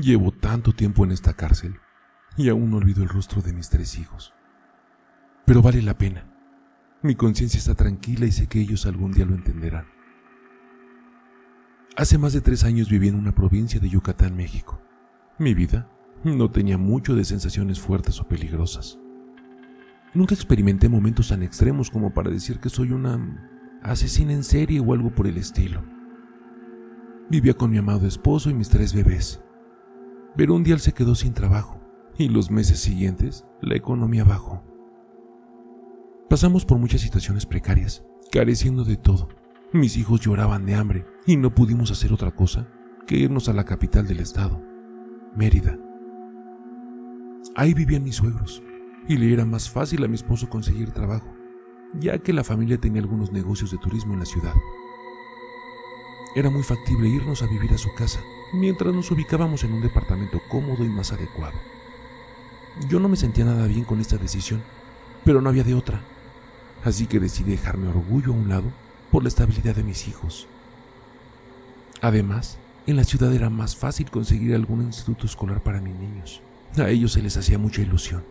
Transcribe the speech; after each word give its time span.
Llevo 0.00 0.30
tanto 0.30 0.72
tiempo 0.72 1.04
en 1.04 1.10
esta 1.10 1.32
cárcel 1.32 1.80
y 2.36 2.48
aún 2.48 2.70
no 2.70 2.76
olvido 2.76 3.02
el 3.02 3.08
rostro 3.08 3.42
de 3.42 3.52
mis 3.52 3.68
tres 3.68 3.98
hijos. 3.98 4.32
Pero 5.44 5.60
vale 5.60 5.82
la 5.82 5.98
pena. 5.98 6.24
Mi 7.02 7.16
conciencia 7.16 7.58
está 7.58 7.74
tranquila 7.74 8.26
y 8.26 8.32
sé 8.32 8.46
que 8.46 8.60
ellos 8.60 8.86
algún 8.86 9.12
día 9.12 9.24
lo 9.24 9.34
entenderán. 9.34 9.86
Hace 11.96 12.16
más 12.16 12.32
de 12.32 12.40
tres 12.40 12.62
años 12.62 12.88
viví 12.88 13.08
en 13.08 13.16
una 13.16 13.34
provincia 13.34 13.80
de 13.80 13.88
Yucatán, 13.88 14.36
México. 14.36 14.80
Mi 15.36 15.52
vida 15.52 15.90
no 16.22 16.48
tenía 16.50 16.78
mucho 16.78 17.16
de 17.16 17.24
sensaciones 17.24 17.80
fuertes 17.80 18.20
o 18.20 18.28
peligrosas. 18.28 19.00
Nunca 20.14 20.34
experimenté 20.34 20.88
momentos 20.88 21.28
tan 21.28 21.42
extremos 21.42 21.90
como 21.90 22.14
para 22.14 22.30
decir 22.30 22.60
que 22.60 22.68
soy 22.68 22.92
una 22.92 23.80
asesina 23.82 24.32
en 24.32 24.44
serie 24.44 24.78
o 24.78 24.92
algo 24.92 25.10
por 25.10 25.26
el 25.26 25.38
estilo. 25.38 25.82
Vivía 27.30 27.54
con 27.54 27.70
mi 27.70 27.78
amado 27.78 28.06
esposo 28.06 28.48
y 28.48 28.54
mis 28.54 28.68
tres 28.68 28.94
bebés. 28.94 29.40
Pero 30.36 30.54
un 30.54 30.62
día 30.62 30.74
él 30.74 30.80
se 30.80 30.92
quedó 30.92 31.14
sin 31.14 31.34
trabajo 31.34 31.80
y 32.16 32.28
los 32.28 32.50
meses 32.50 32.80
siguientes 32.80 33.44
la 33.60 33.76
economía 33.76 34.24
bajó. 34.24 34.62
Pasamos 36.28 36.64
por 36.64 36.78
muchas 36.78 37.00
situaciones 37.00 37.46
precarias, 37.46 38.04
careciendo 38.30 38.84
de 38.84 38.96
todo. 38.96 39.28
Mis 39.72 39.96
hijos 39.96 40.20
lloraban 40.20 40.66
de 40.66 40.74
hambre 40.74 41.06
y 41.26 41.36
no 41.36 41.54
pudimos 41.54 41.90
hacer 41.90 42.12
otra 42.12 42.30
cosa 42.32 42.68
que 43.06 43.16
irnos 43.16 43.48
a 43.48 43.54
la 43.54 43.64
capital 43.64 44.06
del 44.06 44.20
estado, 44.20 44.62
Mérida. 45.34 45.78
Ahí 47.54 47.72
vivían 47.72 48.04
mis 48.04 48.16
suegros 48.16 48.62
y 49.08 49.16
le 49.16 49.32
era 49.32 49.44
más 49.44 49.70
fácil 49.70 50.04
a 50.04 50.08
mi 50.08 50.14
esposo 50.14 50.48
conseguir 50.50 50.90
trabajo, 50.90 51.34
ya 51.98 52.18
que 52.18 52.32
la 52.32 52.44
familia 52.44 52.78
tenía 52.78 53.00
algunos 53.00 53.32
negocios 53.32 53.70
de 53.70 53.78
turismo 53.78 54.12
en 54.12 54.20
la 54.20 54.26
ciudad. 54.26 54.54
Era 56.34 56.50
muy 56.50 56.62
factible 56.62 57.08
irnos 57.08 57.42
a 57.42 57.46
vivir 57.46 57.72
a 57.72 57.78
su 57.78 57.92
casa, 57.94 58.20
mientras 58.52 58.94
nos 58.94 59.10
ubicábamos 59.10 59.64
en 59.64 59.72
un 59.72 59.82
departamento 59.82 60.40
cómodo 60.48 60.84
y 60.84 60.88
más 60.88 61.12
adecuado. 61.12 61.58
Yo 62.88 63.00
no 63.00 63.08
me 63.08 63.16
sentía 63.16 63.44
nada 63.44 63.66
bien 63.66 63.84
con 63.84 64.00
esta 64.00 64.16
decisión, 64.16 64.62
pero 65.24 65.40
no 65.40 65.48
había 65.48 65.64
de 65.64 65.74
otra, 65.74 66.00
así 66.84 67.06
que 67.06 67.18
decidí 67.18 67.52
dejar 67.52 67.76
mi 67.76 67.88
orgullo 67.88 68.32
a 68.32 68.36
un 68.36 68.48
lado 68.48 68.70
por 69.10 69.22
la 69.22 69.28
estabilidad 69.28 69.74
de 69.74 69.82
mis 69.82 70.06
hijos. 70.06 70.46
Además, 72.00 72.58
en 72.86 72.96
la 72.96 73.04
ciudad 73.04 73.34
era 73.34 73.50
más 73.50 73.76
fácil 73.76 74.10
conseguir 74.10 74.54
algún 74.54 74.82
instituto 74.82 75.26
escolar 75.26 75.62
para 75.62 75.80
mis 75.80 75.94
niños. 75.94 76.40
A 76.76 76.88
ellos 76.88 77.12
se 77.12 77.22
les 77.22 77.36
hacía 77.36 77.58
mucha 77.58 77.82
ilusión. 77.82 78.24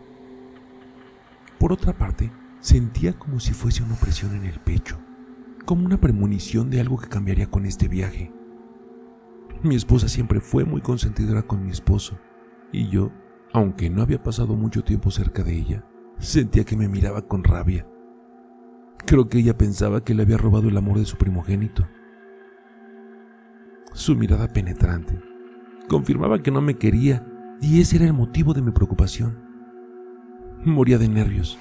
Por 1.58 1.72
otra 1.72 1.92
parte, 1.92 2.30
sentía 2.60 3.12
como 3.12 3.40
si 3.40 3.52
fuese 3.52 3.82
una 3.82 3.94
opresión 3.94 4.34
en 4.34 4.46
el 4.46 4.58
pecho, 4.60 4.98
como 5.68 5.84
una 5.84 6.00
premonición 6.00 6.70
de 6.70 6.80
algo 6.80 6.96
que 6.96 7.10
cambiaría 7.10 7.50
con 7.50 7.66
este 7.66 7.88
viaje. 7.88 8.32
Mi 9.62 9.74
esposa 9.74 10.08
siempre 10.08 10.40
fue 10.40 10.64
muy 10.64 10.80
consentidora 10.80 11.42
con 11.42 11.62
mi 11.62 11.70
esposo, 11.70 12.18
y 12.72 12.88
yo, 12.88 13.12
aunque 13.52 13.90
no 13.90 14.00
había 14.00 14.22
pasado 14.22 14.56
mucho 14.56 14.82
tiempo 14.82 15.10
cerca 15.10 15.42
de 15.42 15.54
ella, 15.54 15.84
sentía 16.16 16.64
que 16.64 16.74
me 16.74 16.88
miraba 16.88 17.20
con 17.20 17.44
rabia. 17.44 17.86
Creo 19.04 19.28
que 19.28 19.40
ella 19.40 19.58
pensaba 19.58 20.02
que 20.02 20.14
le 20.14 20.22
había 20.22 20.38
robado 20.38 20.70
el 20.70 20.76
amor 20.78 21.00
de 21.00 21.04
su 21.04 21.18
primogénito. 21.18 21.86
Su 23.92 24.16
mirada 24.16 24.48
penetrante 24.48 25.20
confirmaba 25.86 26.42
que 26.42 26.50
no 26.50 26.62
me 26.62 26.78
quería 26.78 27.26
y 27.60 27.82
ese 27.82 27.96
era 27.96 28.06
el 28.06 28.14
motivo 28.14 28.54
de 28.54 28.62
mi 28.62 28.70
preocupación. 28.70 29.36
Moría 30.64 30.96
de 30.96 31.08
nervios. 31.08 31.58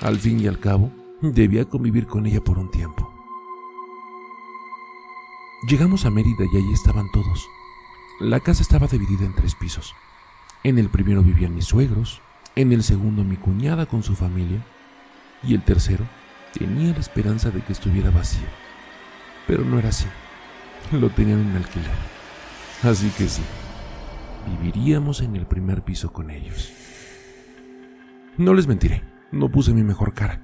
Al 0.00 0.18
fin 0.18 0.38
y 0.38 0.46
al 0.46 0.60
cabo, 0.60 0.92
debía 1.20 1.64
convivir 1.64 2.06
con 2.06 2.26
ella 2.26 2.40
por 2.40 2.56
un 2.56 2.70
tiempo. 2.70 3.10
Llegamos 5.62 6.06
a 6.06 6.10
Mérida 6.10 6.46
y 6.50 6.56
allí 6.56 6.72
estaban 6.72 7.10
todos. 7.12 7.46
La 8.18 8.40
casa 8.40 8.62
estaba 8.62 8.86
dividida 8.86 9.26
en 9.26 9.34
tres 9.34 9.54
pisos. 9.54 9.94
En 10.64 10.78
el 10.78 10.88
primero 10.88 11.22
vivían 11.22 11.54
mis 11.54 11.66
suegros, 11.66 12.22
en 12.56 12.72
el 12.72 12.82
segundo 12.82 13.24
mi 13.24 13.36
cuñada 13.36 13.84
con 13.84 14.02
su 14.02 14.16
familia 14.16 14.64
y 15.42 15.54
el 15.54 15.62
tercero 15.62 16.06
tenía 16.58 16.94
la 16.94 17.00
esperanza 17.00 17.50
de 17.50 17.60
que 17.60 17.74
estuviera 17.74 18.10
vacío. 18.10 18.46
Pero 19.46 19.62
no 19.62 19.78
era 19.78 19.90
así. 19.90 20.06
Lo 20.92 21.10
tenían 21.10 21.40
en 21.40 21.56
alquiler. 21.56 21.90
Así 22.82 23.10
que 23.10 23.28
sí, 23.28 23.42
viviríamos 24.46 25.20
en 25.20 25.36
el 25.36 25.46
primer 25.46 25.82
piso 25.82 26.10
con 26.10 26.30
ellos. 26.30 26.72
No 28.38 28.54
les 28.54 28.66
mentiré, 28.66 29.04
no 29.30 29.50
puse 29.50 29.74
mi 29.74 29.82
mejor 29.82 30.14
cara, 30.14 30.42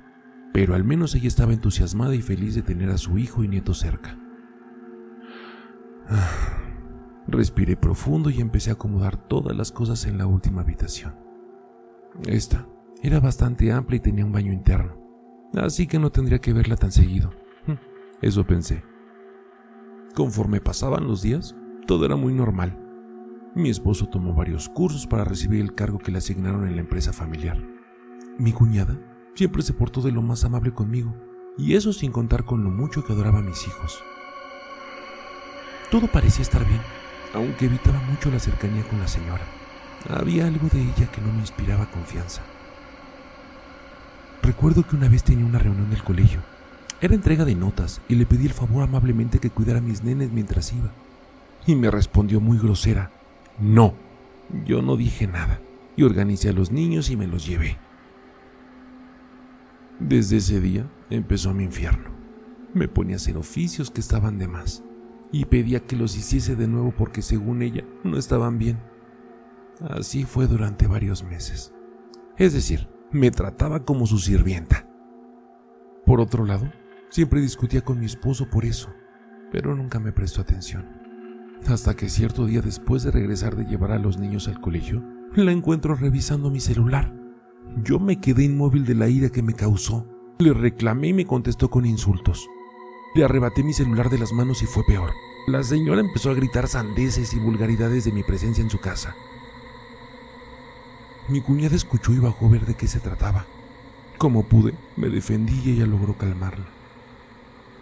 pero 0.53 0.75
al 0.75 0.85
menos 0.85 1.15
ella 1.15 1.29
estaba 1.29 1.55
entusiasmada 1.55 2.15
y 2.15 2.21
feliz 2.21 2.55
de 2.55 2.61
tener 2.61 2.91
a 2.91 2.99
su 2.99 3.17
hijo 3.17 3.43
y 3.43 3.49
nieto 3.49 3.73
cerca. 3.73 4.19
Respiré 7.29 7.77
profundo 7.77 8.31
y 8.31 8.41
empecé 8.41 8.71
a 8.71 8.75
acomodar 8.75 9.17
todas 9.17 9.57
las 9.57 9.73
cosas 9.73 10.07
en 10.07 10.19
la 10.19 10.27
última 10.27 10.61
habitación. 10.63 11.15
Esta 12.27 12.67
era 13.03 13.21
bastante 13.21 13.73
amplia 13.73 13.97
y 13.97 14.01
tenía 14.01 14.25
un 14.25 14.33
baño 14.33 14.53
interno, 14.53 14.97
así 15.55 15.87
que 15.87 15.99
no 15.99 16.11
tendría 16.11 16.39
que 16.39 16.53
verla 16.53 16.77
tan 16.77 16.93
seguido. 16.93 17.31
Hm, 17.67 17.79
eso 18.23 18.47
pensé. 18.47 18.85
Conforme 20.15 20.61
pasaban 20.61 21.07
los 21.07 21.23
días, 21.23 21.57
todo 21.87 22.07
era 22.07 22.17
muy 22.17 22.33
normal. 22.33 22.79
Mi 23.55 23.71
esposo 23.71 24.07
tomó 24.07 24.35
varios 24.35 24.69
cursos 24.69 25.07
para 25.07 25.25
recibir 25.25 25.61
el 25.61 25.75
cargo 25.75 25.99
que 25.99 26.13
le 26.13 26.19
asignaron 26.19 26.67
en 26.67 26.77
la 26.77 26.83
empresa 26.83 27.13
familiar. 27.13 27.59
Mi 28.39 28.53
cuñada 28.53 28.99
siempre 29.35 29.63
se 29.63 29.73
portó 29.73 30.01
de 30.01 30.13
lo 30.13 30.23
más 30.23 30.45
amable 30.45 30.73
conmigo, 30.73 31.15
y 31.59 31.75
eso 31.75 31.93
sin 31.93 32.13
contar 32.13 32.45
con 32.45 32.63
lo 32.65 32.71
mucho 32.71 33.05
que 33.05 33.13
adoraba 33.13 33.41
a 33.41 33.43
mis 33.43 33.67
hijos. 33.67 34.03
Todo 35.91 36.09
parecía 36.09 36.43
estar 36.43 36.67
bien, 36.67 36.81
aunque 37.33 37.67
evitaba 37.67 38.01
mucho 38.01 38.31
la 38.31 38.41
cercanía 38.41 38.83
con 38.89 38.99
la 38.99 39.07
señora. 39.07 39.45
Había 40.09 40.47
algo 40.47 40.69
de 40.69 40.81
ella 40.81 41.11
que 41.13 41.21
no 41.21 41.33
me 41.33 41.41
inspiraba 41.41 41.91
confianza. 41.91 42.43
Recuerdo 44.43 44.87
que 44.87 44.97
una 44.97 45.09
vez 45.09 45.23
tenía 45.23 45.47
una 45.47 45.59
reunión 45.59 45.91
del 45.91 46.03
colegio. 46.03 46.41
Era 47.01 47.15
entrega 47.15 47.45
de 47.45 47.55
notas 47.55 48.01
y 48.09 48.17
le 48.17 48.27
pedí 48.27 48.47
el 48.47 48.53
favor 48.53 48.83
amablemente 48.83 49.39
que 49.39 49.51
cuidara 49.51 49.79
a 49.79 49.83
mis 49.83 50.03
nenes 50.03 50.33
mientras 50.33 50.73
iba. 50.73 50.93
Y 51.67 51.77
me 51.77 51.91
respondió 51.91 52.41
muy 52.41 52.59
grosera, 52.59 53.11
no. 53.59 53.95
Yo 54.65 54.83
no 54.83 54.97
dije 54.97 55.27
nada 55.27 55.61
y 55.97 56.05
organicé 56.05 56.49
a 56.51 56.53
los 56.53 56.71
niños 56.71 57.11
y 57.11 57.17
me 57.17 57.27
los 57.27 57.47
llevé. 57.47 57.79
Desde 59.99 60.39
ese 60.39 60.61
día 60.61 60.87
empezó 61.11 61.53
mi 61.55 61.65
infierno. 61.65 62.11
Me 62.75 62.89
ponía 62.89 63.17
a 63.17 63.17
hacer 63.17 63.37
oficios 63.37 63.91
que 63.91 64.01
estaban 64.01 64.39
de 64.39 64.47
más 64.47 64.83
y 65.41 65.45
pedía 65.45 65.81
que 65.81 65.97
los 65.97 66.17
hiciese 66.17 66.57
de 66.57 66.67
nuevo 66.67 66.93
porque 66.97 67.21
según 67.21 67.61
ella 67.61 67.85
no 68.05 68.17
estaban 68.17 68.59
bien. 68.59 68.79
Así 69.81 70.25
fue 70.25 70.47
durante 70.47 70.87
varios 70.87 71.23
meses. 71.25 71.75
Es 72.39 72.55
decir, 72.55 72.89
me 73.13 73.31
trataba 73.31 73.85
como 73.85 74.07
su 74.07 74.19
sirvienta. 74.19 74.89
Por 76.07 76.21
otro 76.21 76.47
lado, 76.47 76.73
siempre 77.11 77.43
discutía 77.43 77.83
con 77.83 78.01
mi 78.01 78.07
esposo 78.07 78.49
por 78.49 78.65
eso, 78.65 78.89
pero 79.53 79.75
nunca 79.75 80.01
me 80.01 80.11
prestó 80.11 80.41
atención. 80.41 80.87
Hasta 81.69 81.95
que 81.95 82.09
cierto 82.09 82.47
día 82.47 82.63
después 82.63 83.03
de 83.03 83.11
regresar 83.11 83.57
de 83.57 83.67
llevar 83.67 83.93
a 83.93 83.99
los 83.99 84.19
niños 84.19 84.49
al 84.49 84.61
colegio, 84.63 85.05
la 85.35 85.53
encuentro 85.53 85.97
revisando 85.97 86.51
mi 86.51 86.61
celular. 86.61 87.15
Yo 87.85 87.99
me 87.99 88.21
quedé 88.21 88.45
inmóvil 88.45 88.87
de 88.87 88.95
la 88.95 89.09
ira 89.09 89.29
que 89.29 89.43
me 89.43 89.53
causó. 89.53 90.09
Le 90.39 90.55
reclamé 90.55 91.09
y 91.09 91.13
me 91.13 91.27
contestó 91.27 91.69
con 91.69 91.85
insultos. 91.85 92.49
Le 93.17 93.25
arrebaté 93.25 93.63
mi 93.63 93.73
celular 93.73 94.11
de 94.11 94.19
las 94.19 94.35
manos 94.35 94.63
y 94.63 94.67
fue 94.67 94.85
peor. 94.85 95.15
La 95.47 95.63
señora 95.63 96.03
empezó 96.03 96.29
a 96.29 96.35
gritar 96.35 96.69
sandeces 96.69 97.33
y 97.33 97.39
vulgaridades 97.39 98.05
de 98.05 98.13
mi 98.13 98.23
presencia 98.23 98.61
en 98.63 98.69
su 98.69 98.79
casa. 98.79 99.17
Mi 101.27 101.41
cuñada 101.41 101.75
escuchó 101.75 102.13
y 102.13 102.19
bajó 102.19 102.45
a 102.45 102.51
ver 102.51 102.67
de 102.67 102.75
qué 102.75 102.87
se 102.87 103.01
trataba. 103.01 103.47
Como 104.19 104.43
pude, 104.43 104.75
me 104.99 105.09
defendí 105.09 105.63
y 105.65 105.71
ella 105.71 105.87
logró 105.87 106.13
calmarla. 106.19 106.67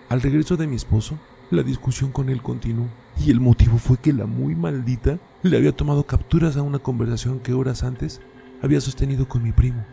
Al 0.08 0.22
regreso 0.22 0.56
de 0.56 0.68
mi 0.68 0.76
esposo, 0.76 1.18
la 1.50 1.64
discusión 1.64 2.12
con 2.12 2.28
él 2.28 2.40
continuó, 2.40 2.86
y 3.18 3.32
el 3.32 3.40
motivo 3.40 3.78
fue 3.78 3.96
que 3.96 4.12
la 4.12 4.26
muy 4.26 4.54
maldita 4.54 5.18
le 5.42 5.56
había 5.56 5.72
tomado 5.72 6.06
capturas 6.06 6.56
a 6.56 6.62
una 6.62 6.78
conversación 6.78 7.40
que 7.40 7.54
horas 7.54 7.82
antes 7.82 8.20
había 8.62 8.80
sostenido 8.80 9.26
con 9.26 9.42
mi 9.42 9.50
primo, 9.50 9.84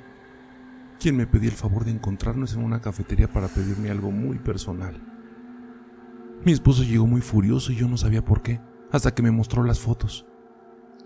quien 0.99 1.17
me 1.17 1.25
pedía 1.25 1.49
el 1.49 1.55
favor 1.55 1.83
de 1.83 1.89
encontrarnos 1.89 2.53
en 2.53 2.63
una 2.63 2.79
cafetería 2.79 3.27
para 3.27 3.47
pedirme 3.47 3.89
algo 3.89 4.11
muy 4.11 4.37
personal. 4.37 5.10
Mi 6.43 6.51
esposo 6.51 6.83
llegó 6.83 7.05
muy 7.05 7.21
furioso 7.21 7.71
y 7.71 7.75
yo 7.75 7.87
no 7.87 7.97
sabía 7.97 8.25
por 8.25 8.41
qué, 8.41 8.59
hasta 8.91 9.13
que 9.13 9.21
me 9.21 9.31
mostró 9.31 9.63
las 9.63 9.79
fotos. 9.79 10.25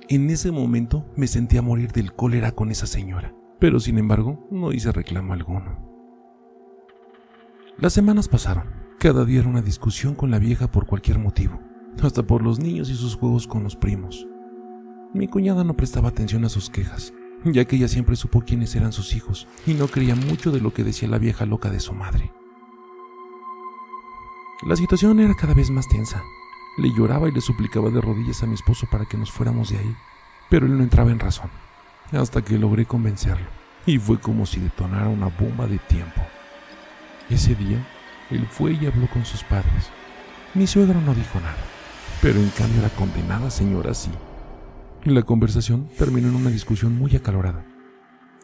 En 0.07 0.29
ese 0.29 0.51
momento 0.51 1.05
me 1.17 1.27
sentía 1.27 1.61
morir 1.61 1.91
del 1.91 2.13
cólera 2.13 2.51
con 2.51 2.71
esa 2.71 2.87
señora, 2.87 3.35
pero 3.59 3.79
sin 3.79 3.97
embargo 3.97 4.47
no 4.49 4.71
hice 4.71 4.91
reclamo 4.91 5.33
alguno. 5.33 5.85
Las 7.77 7.93
semanas 7.93 8.29
pasaron. 8.29 8.85
Cada 8.99 9.25
día 9.25 9.41
era 9.41 9.49
una 9.49 9.61
discusión 9.61 10.15
con 10.15 10.31
la 10.31 10.39
vieja 10.39 10.71
por 10.71 10.85
cualquier 10.85 11.19
motivo, 11.19 11.59
hasta 12.01 12.23
por 12.23 12.41
los 12.41 12.59
niños 12.59 12.89
y 12.89 12.95
sus 12.95 13.15
juegos 13.15 13.45
con 13.45 13.63
los 13.63 13.75
primos. 13.75 14.25
Mi 15.13 15.27
cuñada 15.27 15.63
no 15.65 15.75
prestaba 15.75 16.09
atención 16.09 16.45
a 16.45 16.49
sus 16.49 16.69
quejas, 16.69 17.13
ya 17.43 17.65
que 17.65 17.75
ella 17.75 17.89
siempre 17.89 18.15
supo 18.15 18.41
quiénes 18.41 18.73
eran 18.75 18.93
sus 18.93 19.13
hijos 19.15 19.47
y 19.67 19.73
no 19.73 19.87
creía 19.87 20.15
mucho 20.15 20.51
de 20.51 20.61
lo 20.61 20.73
que 20.73 20.85
decía 20.85 21.09
la 21.09 21.17
vieja 21.17 21.45
loca 21.45 21.69
de 21.69 21.81
su 21.81 21.93
madre. 21.93 22.31
La 24.63 24.77
situación 24.77 25.19
era 25.19 25.35
cada 25.35 25.53
vez 25.53 25.69
más 25.69 25.87
tensa. 25.89 26.23
Le 26.77 26.89
lloraba 26.89 27.27
y 27.27 27.31
le 27.31 27.41
suplicaba 27.41 27.89
de 27.89 27.99
rodillas 27.99 28.41
a 28.41 28.47
mi 28.47 28.53
esposo 28.53 28.87
para 28.89 29.05
que 29.05 29.17
nos 29.17 29.29
fuéramos 29.29 29.69
de 29.69 29.77
ahí, 29.77 29.95
pero 30.49 30.65
él 30.65 30.77
no 30.77 30.83
entraba 30.83 31.11
en 31.11 31.19
razón, 31.19 31.49
hasta 32.13 32.41
que 32.41 32.57
logré 32.57 32.85
convencerlo, 32.85 33.47
y 33.85 33.97
fue 33.97 34.17
como 34.19 34.45
si 34.45 34.61
detonara 34.61 35.09
una 35.09 35.27
bomba 35.27 35.67
de 35.67 35.77
tiempo. 35.77 36.21
Ese 37.29 37.53
día, 37.55 37.85
él 38.31 38.47
fue 38.49 38.73
y 38.73 38.85
habló 38.85 39.07
con 39.09 39.25
sus 39.25 39.43
padres. 39.43 39.89
Mi 40.53 40.67
suegro 40.67 41.01
no 41.01 41.13
dijo 41.13 41.39
nada, 41.41 41.57
pero 42.21 42.39
en 42.39 42.49
cambio 42.49 42.81
la 42.81 42.89
condenada 42.89 43.49
señora 43.49 43.93
sí. 43.93 44.11
La 45.03 45.23
conversación 45.23 45.89
terminó 45.97 46.29
en 46.29 46.35
una 46.35 46.49
discusión 46.49 46.97
muy 46.97 47.13
acalorada, 47.15 47.65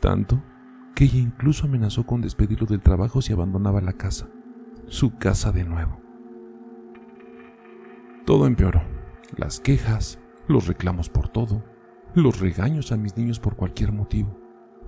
tanto 0.01 0.43
que 0.93 1.05
ella 1.05 1.19
incluso 1.19 1.67
amenazó 1.67 2.05
con 2.05 2.21
despedirlo 2.21 2.67
del 2.67 2.81
trabajo 2.81 3.21
si 3.21 3.31
abandonaba 3.31 3.79
la 3.79 3.93
casa, 3.93 4.27
su 4.87 5.17
casa 5.17 5.51
de 5.51 5.63
nuevo. 5.63 6.00
Todo 8.25 8.47
empeoró. 8.47 8.81
Las 9.35 9.59
quejas, 9.59 10.19
los 10.47 10.67
reclamos 10.67 11.09
por 11.09 11.29
todo, 11.29 11.63
los 12.13 12.39
regaños 12.39 12.91
a 12.91 12.97
mis 12.97 13.17
niños 13.17 13.39
por 13.39 13.55
cualquier 13.55 13.91
motivo. 13.91 14.37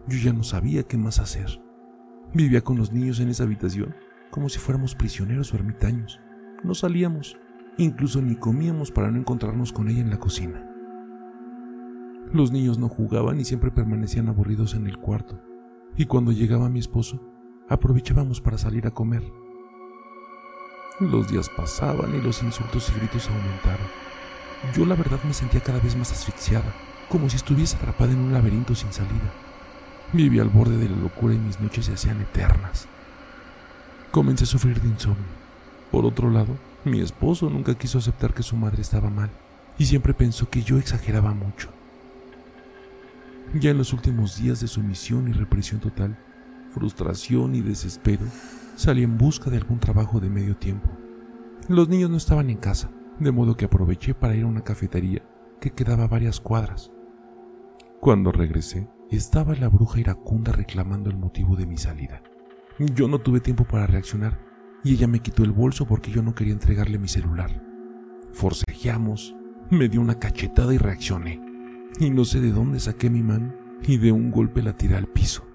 Yo 0.07 0.17
ya 0.17 0.33
no 0.33 0.43
sabía 0.43 0.83
qué 0.83 0.97
más 0.97 1.19
hacer. 1.19 1.61
Vivía 2.33 2.61
con 2.61 2.77
los 2.77 2.91
niños 2.91 3.19
en 3.19 3.29
esa 3.29 3.43
habitación 3.43 3.95
como 4.33 4.49
si 4.49 4.57
fuéramos 4.57 4.95
prisioneros 4.95 5.53
o 5.53 5.57
ermitaños. 5.57 6.19
No 6.63 6.73
salíamos, 6.73 7.37
incluso 7.77 8.19
ni 8.19 8.35
comíamos 8.35 8.91
para 8.91 9.11
no 9.11 9.19
encontrarnos 9.19 9.71
con 9.71 9.89
ella 9.89 10.01
en 10.01 10.09
la 10.09 10.17
cocina. 10.17 10.67
Los 12.31 12.51
niños 12.51 12.79
no 12.79 12.89
jugaban 12.89 13.39
y 13.39 13.45
siempre 13.45 13.69
permanecían 13.69 14.29
aburridos 14.29 14.73
en 14.73 14.87
el 14.87 14.97
cuarto, 14.97 15.39
y 15.95 16.05
cuando 16.05 16.31
llegaba 16.31 16.67
mi 16.67 16.79
esposo, 16.79 17.21
aprovechábamos 17.69 18.41
para 18.41 18.57
salir 18.57 18.87
a 18.87 18.91
comer. 18.91 19.21
Los 20.99 21.27
días 21.27 21.49
pasaban 21.49 22.13
y 22.13 22.21
los 22.21 22.43
insultos 22.43 22.89
y 22.89 22.99
gritos 22.99 23.27
aumentaron. 23.27 23.87
Yo 24.75 24.85
la 24.85 24.95
verdad 24.95 25.19
me 25.23 25.33
sentía 25.33 25.59
cada 25.59 25.79
vez 25.79 25.95
más 25.95 26.11
asfixiada, 26.11 26.71
como 27.09 27.29
si 27.29 27.37
estuviese 27.37 27.77
atrapada 27.77 28.11
en 28.11 28.19
un 28.19 28.31
laberinto 28.31 28.75
sin 28.75 28.93
salida. 28.93 29.33
Vivía 30.13 30.43
al 30.43 30.49
borde 30.49 30.77
de 30.77 30.87
la 30.87 30.95
locura 30.95 31.33
y 31.33 31.39
mis 31.39 31.59
noches 31.59 31.87
se 31.87 31.93
hacían 31.93 32.21
eternas. 32.21 32.87
Comencé 34.11 34.43
a 34.43 34.47
sufrir 34.47 34.79
de 34.81 34.89
insomnio. 34.89 35.25
Por 35.89 36.05
otro 36.05 36.29
lado, 36.29 36.55
mi 36.85 37.01
esposo 37.01 37.49
nunca 37.49 37.75
quiso 37.75 37.97
aceptar 37.97 38.35
que 38.35 38.43
su 38.43 38.55
madre 38.55 38.83
estaba 38.83 39.09
mal 39.09 39.31
y 39.79 39.87
siempre 39.87 40.13
pensó 40.13 40.47
que 40.47 40.61
yo 40.61 40.77
exageraba 40.77 41.33
mucho. 41.33 41.69
Ya 43.55 43.71
en 43.71 43.79
los 43.79 43.93
últimos 43.93 44.37
días 44.37 44.61
de 44.61 44.67
sumisión 44.67 45.27
y 45.27 45.33
represión 45.33 45.81
total, 45.81 46.17
frustración 46.71 47.55
y 47.55 47.61
desespero, 47.61 48.25
salí 48.75 49.03
en 49.03 49.17
busca 49.17 49.49
de 49.49 49.57
algún 49.57 49.79
trabajo 49.79 50.19
de 50.19 50.29
medio 50.29 50.55
tiempo. 50.57 50.89
Los 51.67 51.89
niños 51.89 52.09
no 52.09 52.17
estaban 52.17 52.49
en 52.49 52.57
casa, 52.57 52.91
de 53.19 53.31
modo 53.31 53.55
que 53.55 53.65
aproveché 53.65 54.13
para 54.13 54.35
ir 54.35 54.43
a 54.43 54.47
una 54.47 54.63
cafetería 54.63 55.23
que 55.59 55.71
quedaba 55.71 56.03
a 56.03 56.07
varias 56.07 56.39
cuadras. 56.39 56.91
Cuando 57.99 58.31
regresé, 58.31 58.89
estaba 59.09 59.55
la 59.55 59.69
bruja 59.69 59.99
iracunda 59.99 60.51
reclamando 60.51 61.09
el 61.09 61.17
motivo 61.17 61.55
de 61.55 61.65
mi 61.65 61.77
salida. 61.77 62.21
Yo 62.79 63.07
no 63.07 63.19
tuve 63.19 63.39
tiempo 63.39 63.63
para 63.63 63.87
reaccionar 63.87 64.39
y 64.83 64.93
ella 64.93 65.07
me 65.07 65.19
quitó 65.19 65.43
el 65.43 65.51
bolso 65.51 65.85
porque 65.85 66.11
yo 66.11 66.21
no 66.21 66.35
quería 66.35 66.53
entregarle 66.53 66.97
mi 66.97 67.07
celular. 67.07 67.63
Forcejeamos, 68.33 69.35
me 69.69 69.87
dio 69.87 70.01
una 70.01 70.19
cachetada 70.19 70.73
y 70.73 70.77
reaccioné 70.77 71.39
y 71.99 72.09
no 72.09 72.25
sé 72.25 72.41
de 72.41 72.51
dónde 72.51 72.79
saqué 72.79 73.09
mi 73.09 73.23
mano 73.23 73.53
y 73.83 73.97
de 73.97 74.11
un 74.11 74.31
golpe 74.31 74.61
la 74.61 74.75
tiré 74.75 74.95
al 74.95 75.07
piso. 75.07 75.45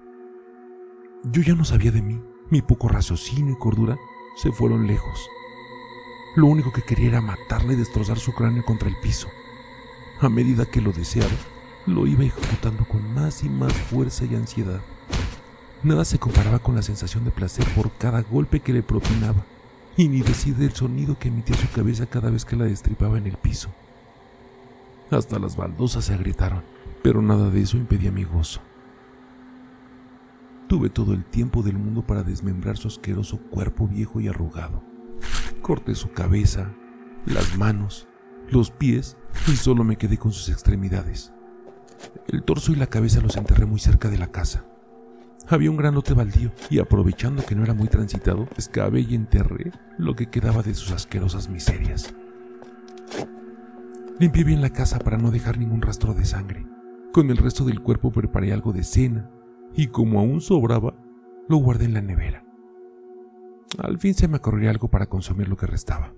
Yo 1.23 1.41
ya 1.41 1.53
no 1.53 1.65
sabía 1.65 1.91
de 1.91 2.01
mí, 2.01 2.21
mi 2.49 2.61
poco 2.61 2.87
raciocinio 2.87 3.53
y 3.53 3.57
cordura 3.57 3.97
se 4.35 4.51
fueron 4.51 4.87
lejos. 4.87 5.29
Lo 6.35 6.47
único 6.47 6.71
que 6.71 6.81
quería 6.81 7.09
era 7.09 7.21
matarle 7.21 7.73
y 7.73 7.77
destrozar 7.77 8.17
su 8.19 8.33
cráneo 8.33 8.63
contra 8.65 8.89
el 8.89 8.95
piso. 9.01 9.27
A 10.19 10.29
medida 10.29 10.65
que 10.65 10.81
lo 10.81 10.91
deseaba, 10.91 11.31
lo 11.85 12.07
iba 12.07 12.23
ejecutando 12.23 12.85
con 12.85 13.13
más 13.13 13.43
y 13.43 13.49
más 13.49 13.73
fuerza 13.73 14.25
y 14.25 14.35
ansiedad. 14.35 14.81
Nada 15.83 16.05
se 16.05 16.19
comparaba 16.19 16.59
con 16.59 16.75
la 16.75 16.81
sensación 16.81 17.23
de 17.23 17.31
placer 17.31 17.65
por 17.75 17.91
cada 17.91 18.21
golpe 18.21 18.59
que 18.59 18.73
le 18.73 18.83
propinaba, 18.83 19.45
y 19.95 20.07
ni 20.07 20.21
decir 20.21 20.55
del 20.55 20.73
sonido 20.73 21.17
que 21.17 21.29
emitía 21.29 21.55
su 21.55 21.69
cabeza 21.69 22.05
cada 22.05 22.29
vez 22.29 22.45
que 22.45 22.55
la 22.55 22.65
destripaba 22.65 23.17
en 23.17 23.27
el 23.27 23.37
piso. 23.37 23.69
Hasta 25.11 25.39
las 25.39 25.55
baldosas 25.55 26.05
se 26.05 26.13
agrietaron, 26.13 26.63
pero 27.01 27.21
nada 27.21 27.49
de 27.49 27.61
eso 27.61 27.77
impedía 27.77 28.11
mi 28.11 28.23
gozo. 28.23 28.61
Tuve 30.69 30.91
todo 30.91 31.15
el 31.15 31.25
tiempo 31.25 31.63
del 31.63 31.79
mundo 31.79 32.05
para 32.05 32.21
desmembrar 32.21 32.77
su 32.77 32.89
asqueroso 32.89 33.39
cuerpo 33.39 33.87
viejo 33.87 34.21
y 34.21 34.27
arrugado. 34.27 34.83
Corté 35.63 35.95
su 35.95 36.11
cabeza, 36.11 36.75
las 37.25 37.57
manos, 37.57 38.07
los 38.51 38.69
pies 38.69 39.17
y 39.47 39.55
solo 39.55 39.83
me 39.83 39.97
quedé 39.97 40.19
con 40.19 40.31
sus 40.31 40.47
extremidades. 40.47 41.33
El 42.27 42.43
torso 42.43 42.71
y 42.71 42.75
la 42.75 42.85
cabeza 42.85 43.19
los 43.19 43.35
enterré 43.35 43.65
muy 43.65 43.79
cerca 43.79 44.11
de 44.11 44.19
la 44.19 44.27
casa. 44.27 44.63
Había 45.47 45.71
un 45.71 45.77
gran 45.77 45.95
lote 45.95 46.13
baldío 46.13 46.51
y 46.69 46.77
aprovechando 46.77 47.43
que 47.43 47.55
no 47.55 47.63
era 47.63 47.73
muy 47.73 47.87
transitado, 47.87 48.43
excavé 48.55 49.01
y 49.01 49.15
enterré 49.15 49.71
lo 49.97 50.15
que 50.15 50.27
quedaba 50.27 50.61
de 50.61 50.75
sus 50.75 50.91
asquerosas 50.91 51.49
miserias. 51.49 52.13
Limpié 54.19 54.43
bien 54.43 54.61
la 54.61 54.69
casa 54.69 54.99
para 54.99 55.17
no 55.17 55.31
dejar 55.31 55.57
ningún 55.57 55.81
rastro 55.81 56.13
de 56.13 56.25
sangre. 56.25 56.67
Con 57.11 57.31
el 57.31 57.37
resto 57.37 57.65
del 57.65 57.81
cuerpo 57.81 58.11
preparé 58.11 58.53
algo 58.53 58.71
de 58.71 58.83
cena 58.83 59.31
y 59.75 59.87
como 59.87 60.19
aún 60.19 60.41
sobraba, 60.41 60.93
lo 61.47 61.57
guardé 61.57 61.85
en 61.85 61.93
la 61.93 62.01
nevera. 62.01 62.43
Al 63.77 63.99
fin 63.99 64.13
se 64.13 64.27
me 64.27 64.37
ocurrió 64.37 64.69
algo 64.69 64.89
para 64.89 65.07
consumir 65.07 65.47
lo 65.47 65.57
que 65.57 65.67
restaba. 65.67 66.13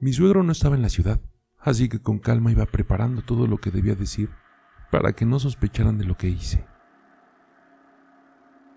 Mi 0.00 0.12
suegro 0.12 0.42
no 0.42 0.52
estaba 0.52 0.76
en 0.76 0.82
la 0.82 0.88
ciudad, 0.88 1.20
así 1.58 1.88
que 1.88 2.00
con 2.00 2.18
calma 2.18 2.52
iba 2.52 2.66
preparando 2.66 3.22
todo 3.22 3.46
lo 3.46 3.58
que 3.58 3.70
debía 3.70 3.94
decir 3.94 4.30
para 4.90 5.12
que 5.12 5.24
no 5.24 5.38
sospecharan 5.38 5.98
de 5.98 6.04
lo 6.04 6.16
que 6.16 6.28
hice. 6.28 6.66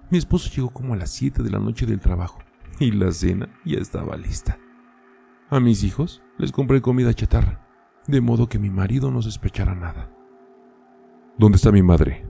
Mi 0.10 0.18
esposo 0.18 0.50
llegó 0.54 0.70
como 0.70 0.94
a 0.94 0.98
las 0.98 1.12
7 1.12 1.44
de 1.44 1.50
la 1.50 1.60
noche 1.60 1.86
del 1.86 2.00
trabajo 2.00 2.40
y 2.80 2.92
la 2.92 3.12
cena 3.12 3.50
ya 3.66 3.78
estaba 3.78 4.18
lista. 4.18 4.58
A 5.50 5.60
mis 5.60 5.84
hijos 5.84 6.22
les 6.38 6.52
compré 6.52 6.82
comida 6.82 7.14
chatarra, 7.14 7.66
de 8.08 8.22
modo 8.22 8.48
que 8.48 8.60
mi 8.60 8.70
marido 8.70 9.12
no 9.12 9.22
sospechara 9.22 9.76
nada. 9.76 10.12
¿Dónde 11.38 11.56
está 11.56 11.72
mi 11.72 11.82
madre? 11.82 12.28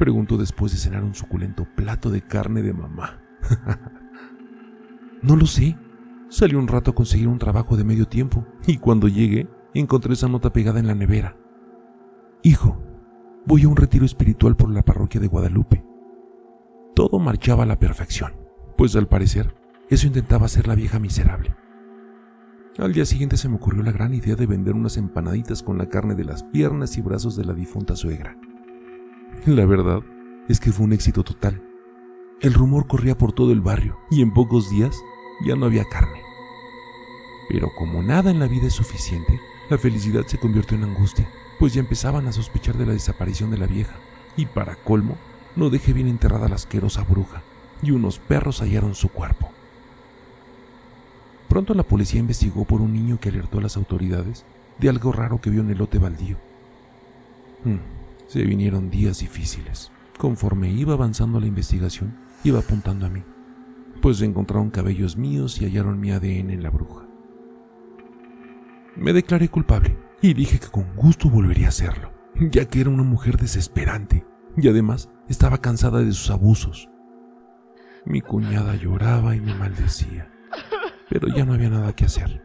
Preguntó 0.00 0.38
después 0.38 0.72
de 0.72 0.78
cenar 0.78 1.04
un 1.04 1.14
suculento 1.14 1.66
plato 1.76 2.08
de 2.08 2.22
carne 2.22 2.62
de 2.62 2.72
mamá. 2.72 3.20
no 5.22 5.36
lo 5.36 5.44
sé. 5.44 5.76
Salió 6.30 6.58
un 6.58 6.68
rato 6.68 6.92
a 6.92 6.94
conseguir 6.94 7.28
un 7.28 7.38
trabajo 7.38 7.76
de 7.76 7.84
medio 7.84 8.08
tiempo 8.08 8.46
y 8.66 8.78
cuando 8.78 9.08
llegué 9.08 9.46
encontré 9.74 10.14
esa 10.14 10.26
nota 10.26 10.54
pegada 10.54 10.80
en 10.80 10.86
la 10.86 10.94
nevera. 10.94 11.36
Hijo, 12.42 12.82
voy 13.44 13.64
a 13.64 13.68
un 13.68 13.76
retiro 13.76 14.06
espiritual 14.06 14.56
por 14.56 14.70
la 14.70 14.82
parroquia 14.82 15.20
de 15.20 15.26
Guadalupe. 15.26 15.84
Todo 16.94 17.18
marchaba 17.18 17.64
a 17.64 17.66
la 17.66 17.78
perfección, 17.78 18.32
pues 18.78 18.96
al 18.96 19.06
parecer 19.06 19.54
eso 19.90 20.06
intentaba 20.06 20.46
hacer 20.46 20.66
la 20.66 20.76
vieja 20.76 20.98
miserable. 20.98 21.54
Al 22.78 22.94
día 22.94 23.04
siguiente 23.04 23.36
se 23.36 23.50
me 23.50 23.56
ocurrió 23.56 23.82
la 23.82 23.92
gran 23.92 24.14
idea 24.14 24.34
de 24.34 24.46
vender 24.46 24.72
unas 24.72 24.96
empanaditas 24.96 25.62
con 25.62 25.76
la 25.76 25.90
carne 25.90 26.14
de 26.14 26.24
las 26.24 26.42
piernas 26.42 26.96
y 26.96 27.02
brazos 27.02 27.36
de 27.36 27.44
la 27.44 27.52
difunta 27.52 27.96
suegra. 27.96 28.34
La 29.46 29.64
verdad 29.64 30.02
es 30.48 30.60
que 30.60 30.72
fue 30.72 30.84
un 30.84 30.92
éxito 30.92 31.24
total. 31.24 31.62
El 32.40 32.54
rumor 32.54 32.86
corría 32.86 33.16
por 33.16 33.32
todo 33.32 33.52
el 33.52 33.60
barrio 33.60 33.98
y 34.10 34.22
en 34.22 34.32
pocos 34.32 34.70
días 34.70 34.96
ya 35.44 35.56
no 35.56 35.66
había 35.66 35.84
carne. 35.84 36.22
Pero 37.48 37.68
como 37.76 38.02
nada 38.02 38.30
en 38.30 38.38
la 38.38 38.46
vida 38.46 38.66
es 38.66 38.74
suficiente, 38.74 39.40
la 39.70 39.78
felicidad 39.78 40.26
se 40.26 40.38
convirtió 40.38 40.76
en 40.76 40.84
angustia, 40.84 41.28
pues 41.58 41.74
ya 41.74 41.80
empezaban 41.80 42.26
a 42.26 42.32
sospechar 42.32 42.76
de 42.76 42.86
la 42.86 42.92
desaparición 42.92 43.50
de 43.50 43.58
la 43.58 43.66
vieja, 43.66 43.94
y 44.36 44.46
para 44.46 44.76
colmo, 44.76 45.16
no 45.56 45.70
dejé 45.70 45.92
bien 45.92 46.08
enterrada 46.08 46.48
la 46.48 46.54
asquerosa 46.56 47.02
bruja, 47.02 47.42
y 47.82 47.90
unos 47.90 48.18
perros 48.18 48.60
hallaron 48.60 48.94
su 48.94 49.08
cuerpo. 49.08 49.50
Pronto 51.48 51.74
la 51.74 51.82
policía 51.82 52.20
investigó 52.20 52.64
por 52.64 52.80
un 52.80 52.92
niño 52.92 53.18
que 53.20 53.28
alertó 53.28 53.58
a 53.58 53.62
las 53.62 53.76
autoridades 53.76 54.44
de 54.78 54.88
algo 54.88 55.12
raro 55.12 55.40
que 55.40 55.50
vio 55.50 55.60
en 55.60 55.70
el 55.70 55.78
lote 55.78 55.98
baldío. 55.98 56.36
Hmm, 57.64 57.78
se 58.30 58.44
vinieron 58.44 58.90
días 58.90 59.18
difíciles. 59.18 59.90
Conforme 60.16 60.70
iba 60.70 60.92
avanzando 60.92 61.40
la 61.40 61.48
investigación, 61.48 62.16
iba 62.44 62.60
apuntando 62.60 63.06
a 63.06 63.10
mí, 63.10 63.24
pues 64.00 64.22
encontraron 64.22 64.70
cabellos 64.70 65.16
míos 65.16 65.60
y 65.60 65.64
hallaron 65.64 65.98
mi 65.98 66.12
ADN 66.12 66.50
en 66.50 66.62
la 66.62 66.70
bruja. 66.70 67.08
Me 68.94 69.12
declaré 69.12 69.48
culpable 69.48 69.98
y 70.22 70.34
dije 70.34 70.60
que 70.60 70.68
con 70.68 70.94
gusto 70.94 71.28
volvería 71.28 71.66
a 71.66 71.70
hacerlo, 71.70 72.12
ya 72.52 72.66
que 72.66 72.80
era 72.80 72.90
una 72.90 73.02
mujer 73.02 73.36
desesperante 73.36 74.24
y 74.56 74.68
además 74.68 75.10
estaba 75.28 75.58
cansada 75.58 75.98
de 75.98 76.12
sus 76.12 76.30
abusos. 76.30 76.88
Mi 78.04 78.20
cuñada 78.20 78.76
lloraba 78.76 79.34
y 79.34 79.40
me 79.40 79.56
maldecía 79.56 80.30
pero 81.10 81.26
ya 81.28 81.44
no 81.44 81.54
había 81.54 81.68
nada 81.68 81.92
que 81.92 82.04
hacer. 82.04 82.42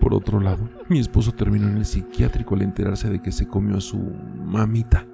Por 0.00 0.14
otro 0.14 0.40
lado, 0.40 0.68
mi 0.88 0.98
esposo 0.98 1.32
terminó 1.32 1.68
en 1.68 1.76
el 1.76 1.84
psiquiátrico 1.84 2.54
al 2.54 2.62
enterarse 2.62 3.10
de 3.10 3.20
que 3.20 3.32
se 3.32 3.46
comió 3.46 3.76
a 3.76 3.80
su 3.82 3.98
mamita 3.98 5.06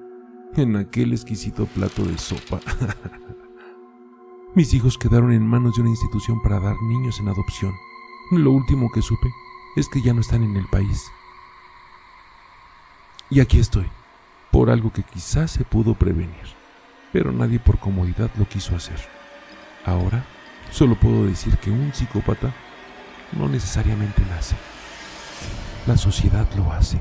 en 0.54 0.76
aquel 0.76 1.12
exquisito 1.12 1.66
plato 1.66 2.04
de 2.04 2.16
sopa. 2.16 2.60
Mis 4.54 4.72
hijos 4.72 4.96
quedaron 4.96 5.32
en 5.32 5.46
manos 5.46 5.74
de 5.74 5.82
una 5.82 5.90
institución 5.90 6.40
para 6.40 6.60
dar 6.60 6.76
niños 6.82 7.20
en 7.20 7.28
adopción. 7.28 7.74
Lo 8.30 8.52
último 8.52 8.90
que 8.90 9.02
supe 9.02 9.28
es 9.76 9.88
que 9.88 10.00
ya 10.00 10.14
no 10.14 10.20
están 10.20 10.42
en 10.42 10.56
el 10.56 10.66
país. 10.66 11.04
Y 13.28 13.40
aquí 13.40 13.58
estoy, 13.58 13.86
por 14.52 14.70
algo 14.70 14.92
que 14.92 15.02
quizás 15.02 15.50
se 15.50 15.64
pudo 15.64 15.94
prevenir, 15.94 16.46
pero 17.12 17.32
nadie 17.32 17.58
por 17.58 17.78
comodidad 17.78 18.30
lo 18.38 18.48
quiso 18.48 18.76
hacer. 18.76 19.00
Ahora 19.84 20.24
solo 20.70 20.94
puedo 20.94 21.26
decir 21.26 21.58
que 21.58 21.70
un 21.70 21.92
psicópata 21.92 22.54
no 23.32 23.48
necesariamente 23.48 24.22
nace. 24.30 24.56
La 25.86 25.96
sociedad 25.96 26.46
lo 26.56 26.72
hace. 26.72 27.00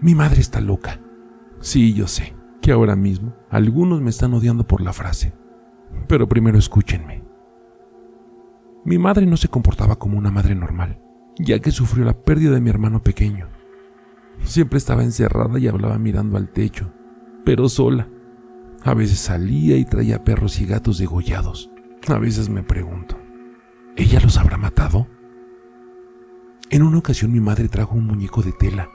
Mi 0.00 0.14
madre 0.14 0.40
está 0.40 0.60
loca. 0.60 1.00
Sí, 1.60 1.92
yo 1.92 2.06
sé 2.06 2.34
que 2.62 2.70
ahora 2.70 2.96
mismo 2.96 3.34
algunos 3.50 4.00
me 4.00 4.10
están 4.10 4.34
odiando 4.34 4.66
por 4.66 4.80
la 4.80 4.92
frase, 4.92 5.32
pero 6.06 6.28
primero 6.28 6.58
escúchenme. 6.58 7.24
Mi 8.84 8.98
madre 8.98 9.26
no 9.26 9.36
se 9.36 9.48
comportaba 9.48 9.96
como 9.96 10.16
una 10.16 10.30
madre 10.30 10.54
normal, 10.54 11.00
ya 11.38 11.58
que 11.58 11.70
sufrió 11.70 12.04
la 12.04 12.12
pérdida 12.12 12.52
de 12.52 12.60
mi 12.60 12.70
hermano 12.70 13.02
pequeño. 13.02 13.48
Siempre 14.44 14.78
estaba 14.78 15.02
encerrada 15.02 15.58
y 15.58 15.66
hablaba 15.66 15.98
mirando 15.98 16.36
al 16.36 16.50
techo, 16.50 16.92
pero 17.44 17.68
sola. 17.68 18.08
A 18.86 18.94
veces 18.94 19.18
salía 19.18 19.76
y 19.76 19.84
traía 19.84 20.22
perros 20.22 20.60
y 20.60 20.64
gatos 20.64 20.98
degollados. 20.98 21.70
A 22.06 22.18
veces 22.18 22.48
me 22.48 22.62
pregunto, 22.62 23.18
¿ella 23.96 24.20
los 24.20 24.36
habrá 24.36 24.58
matado? 24.58 25.08
En 26.70 26.84
una 26.84 26.98
ocasión 26.98 27.32
mi 27.32 27.40
madre 27.40 27.68
trajo 27.68 27.96
un 27.96 28.06
muñeco 28.06 28.42
de 28.42 28.52
tela. 28.52 28.88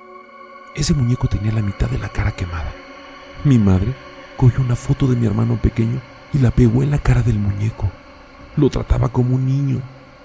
Ese 0.78 0.94
muñeco 0.94 1.28
tenía 1.28 1.52
la 1.52 1.62
mitad 1.62 1.90
de 1.90 1.98
la 1.98 2.08
cara 2.08 2.32
quemada. 2.32 2.72
Mi 3.44 3.60
madre 3.60 3.94
cogió 4.38 4.62
una 4.62 4.78
foto 4.78 5.08
de 5.08 5.18
mi 5.18 5.28
hermano 5.28 5.60
pequeño 5.62 6.00
y 6.32 6.38
la 6.38 6.52
pegó 6.52 6.84
en 6.84 6.92
la 6.92 7.00
cara 7.00 7.22
del 7.22 7.38
muñeco. 7.38 7.92
Lo 8.56 8.70
trataba 8.70 9.10
como 9.10 9.36
un 9.36 9.46
niño, 9.46 9.82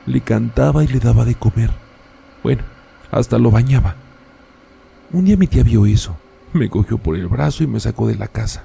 le 0.06 0.20
cantaba 0.20 0.84
y 0.84 0.86
le 0.86 1.00
daba 1.00 1.24
de 1.24 1.34
comer. 1.34 1.72
Bueno, 2.44 2.62
hasta 3.10 3.36
lo 3.36 3.50
bañaba. 3.50 3.96
Un 5.10 5.24
día 5.24 5.36
mi 5.36 5.48
tía 5.48 5.64
vio 5.64 5.86
eso, 5.86 6.16
me 6.52 6.70
cogió 6.70 6.98
por 6.98 7.16
el 7.16 7.26
brazo 7.26 7.64
y 7.64 7.66
me 7.66 7.80
sacó 7.80 8.06
de 8.06 8.14
la 8.14 8.28
casa. 8.28 8.64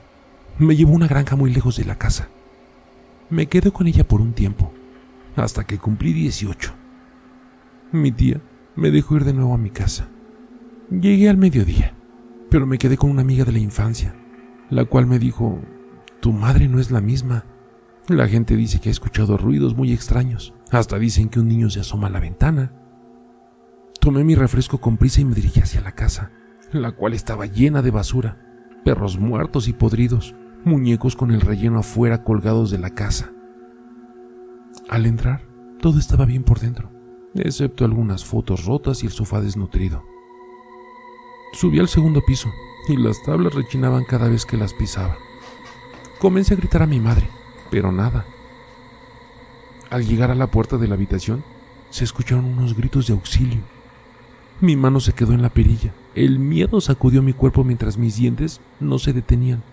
Me 0.58 0.76
llevó 0.76 0.94
a 0.94 0.96
una 0.96 1.08
granja 1.08 1.36
muy 1.36 1.54
lejos 1.54 1.78
de 1.78 1.86
la 1.86 1.98
casa. 1.98 2.30
Me 3.30 3.48
quedé 3.48 3.72
con 3.72 3.88
ella 3.88 4.08
por 4.08 4.22
un 4.22 4.34
tiempo, 4.34 4.72
hasta 5.36 5.64
que 5.64 5.80
cumplí 5.80 6.14
18. 6.14 6.74
Mi 7.94 8.12
tía 8.12 8.42
me 8.76 8.92
dejó 8.92 9.16
ir 9.16 9.26
de 9.26 9.34
nuevo 9.34 9.54
a 9.54 9.58
mi 9.58 9.70
casa. 9.70 10.10
Llegué 10.90 11.30
al 11.30 11.38
mediodía, 11.38 11.94
pero 12.50 12.66
me 12.66 12.78
quedé 12.78 12.98
con 12.98 13.10
una 13.10 13.22
amiga 13.22 13.46
de 13.46 13.54
la 13.54 13.60
infancia, 13.60 14.16
la 14.70 14.86
cual 14.86 15.08
me 15.08 15.20
dijo, 15.20 15.62
tu 16.20 16.34
madre 16.34 16.68
no 16.68 16.80
es 16.80 16.92
la 16.92 17.02
misma. 17.02 17.46
La 18.08 18.28
gente 18.28 18.56
dice 18.56 18.80
que 18.80 18.90
ha 18.90 18.92
escuchado 18.92 19.38
ruidos 19.38 19.76
muy 19.76 19.94
extraños. 19.94 20.54
Hasta 20.70 21.00
dicen 21.00 21.30
que 21.30 21.40
un 21.40 21.48
niño 21.48 21.70
se 21.70 21.80
asoma 21.80 22.08
a 22.08 22.12
la 22.12 22.20
ventana. 22.20 22.74
Tomé 24.00 24.24
mi 24.24 24.36
refresco 24.36 24.80
con 24.80 24.98
prisa 24.98 25.22
y 25.22 25.26
me 25.26 25.36
dirigí 25.36 25.62
hacia 25.62 25.82
la 25.82 25.94
casa, 25.94 26.32
la 26.72 26.92
cual 26.92 27.14
estaba 27.14 27.46
llena 27.46 27.82
de 27.82 27.92
basura, 27.92 28.38
perros 28.84 29.18
muertos 29.18 29.68
y 29.68 29.74
podridos, 29.74 30.36
muñecos 30.64 31.16
con 31.16 31.32
el 31.32 31.42
relleno 31.42 31.80
afuera 31.80 32.24
colgados 32.24 32.72
de 32.72 32.78
la 32.78 32.92
casa. 32.92 33.32
Al 34.90 35.06
entrar, 35.06 35.42
todo 35.80 36.00
estaba 36.00 36.26
bien 36.26 36.44
por 36.44 36.60
dentro, 36.60 36.90
excepto 37.36 37.86
algunas 37.86 38.26
fotos 38.26 38.66
rotas 38.66 39.04
y 39.04 39.08
el 39.08 39.12
sofá 39.12 39.42
desnutrido. 39.42 40.04
Subí 41.54 41.80
al 41.80 41.88
segundo 41.88 42.22
piso 42.26 42.50
y 42.88 42.98
las 42.98 43.22
tablas 43.24 43.54
rechinaban 43.54 44.06
cada 44.06 44.28
vez 44.28 44.46
que 44.46 44.58
las 44.58 44.74
pisaba. 44.74 45.18
Comencé 46.20 46.54
a 46.54 46.58
gritar 46.58 46.84
a 46.84 46.88
mi 46.88 47.00
madre, 47.00 47.28
pero 47.70 47.92
nada. 47.92 48.26
Al 49.90 50.06
llegar 50.06 50.32
a 50.32 50.36
la 50.36 50.48
puerta 50.48 50.78
de 50.78 50.88
la 50.88 50.96
habitación, 50.96 51.44
se 51.90 52.04
escucharon 52.04 52.46
unos 52.46 52.76
gritos 52.76 53.08
de 53.08 53.14
auxilio. 53.14 53.62
Mi 54.62 54.76
mano 54.76 55.00
se 55.00 55.14
quedó 55.14 55.34
en 55.34 55.42
la 55.42 55.50
perilla. 55.50 55.94
El 56.16 56.40
miedo 56.40 56.80
sacudió 56.80 57.22
mi 57.22 57.34
cuerpo 57.34 57.64
mientras 57.64 57.98
mis 57.98 58.16
dientes 58.16 58.62
no 58.80 59.00
se 59.00 59.12
detenían. 59.12 59.64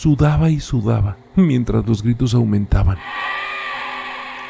Sudaba 0.00 0.48
y 0.48 0.60
sudaba 0.60 1.16
mientras 1.34 1.84
los 1.84 2.04
gritos 2.04 2.32
aumentaban. 2.32 2.98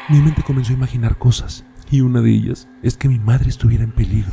Mi 0.07 0.21
mente 0.21 0.43
comenzó 0.43 0.73
a 0.73 0.75
imaginar 0.75 1.17
cosas, 1.17 1.65
y 1.89 2.01
una 2.01 2.21
de 2.21 2.29
ellas 2.29 2.69
es 2.83 2.95
que 2.97 3.09
mi 3.09 3.17
madre 3.17 3.49
estuviera 3.49 3.83
en 3.83 3.91
peligro, 3.91 4.31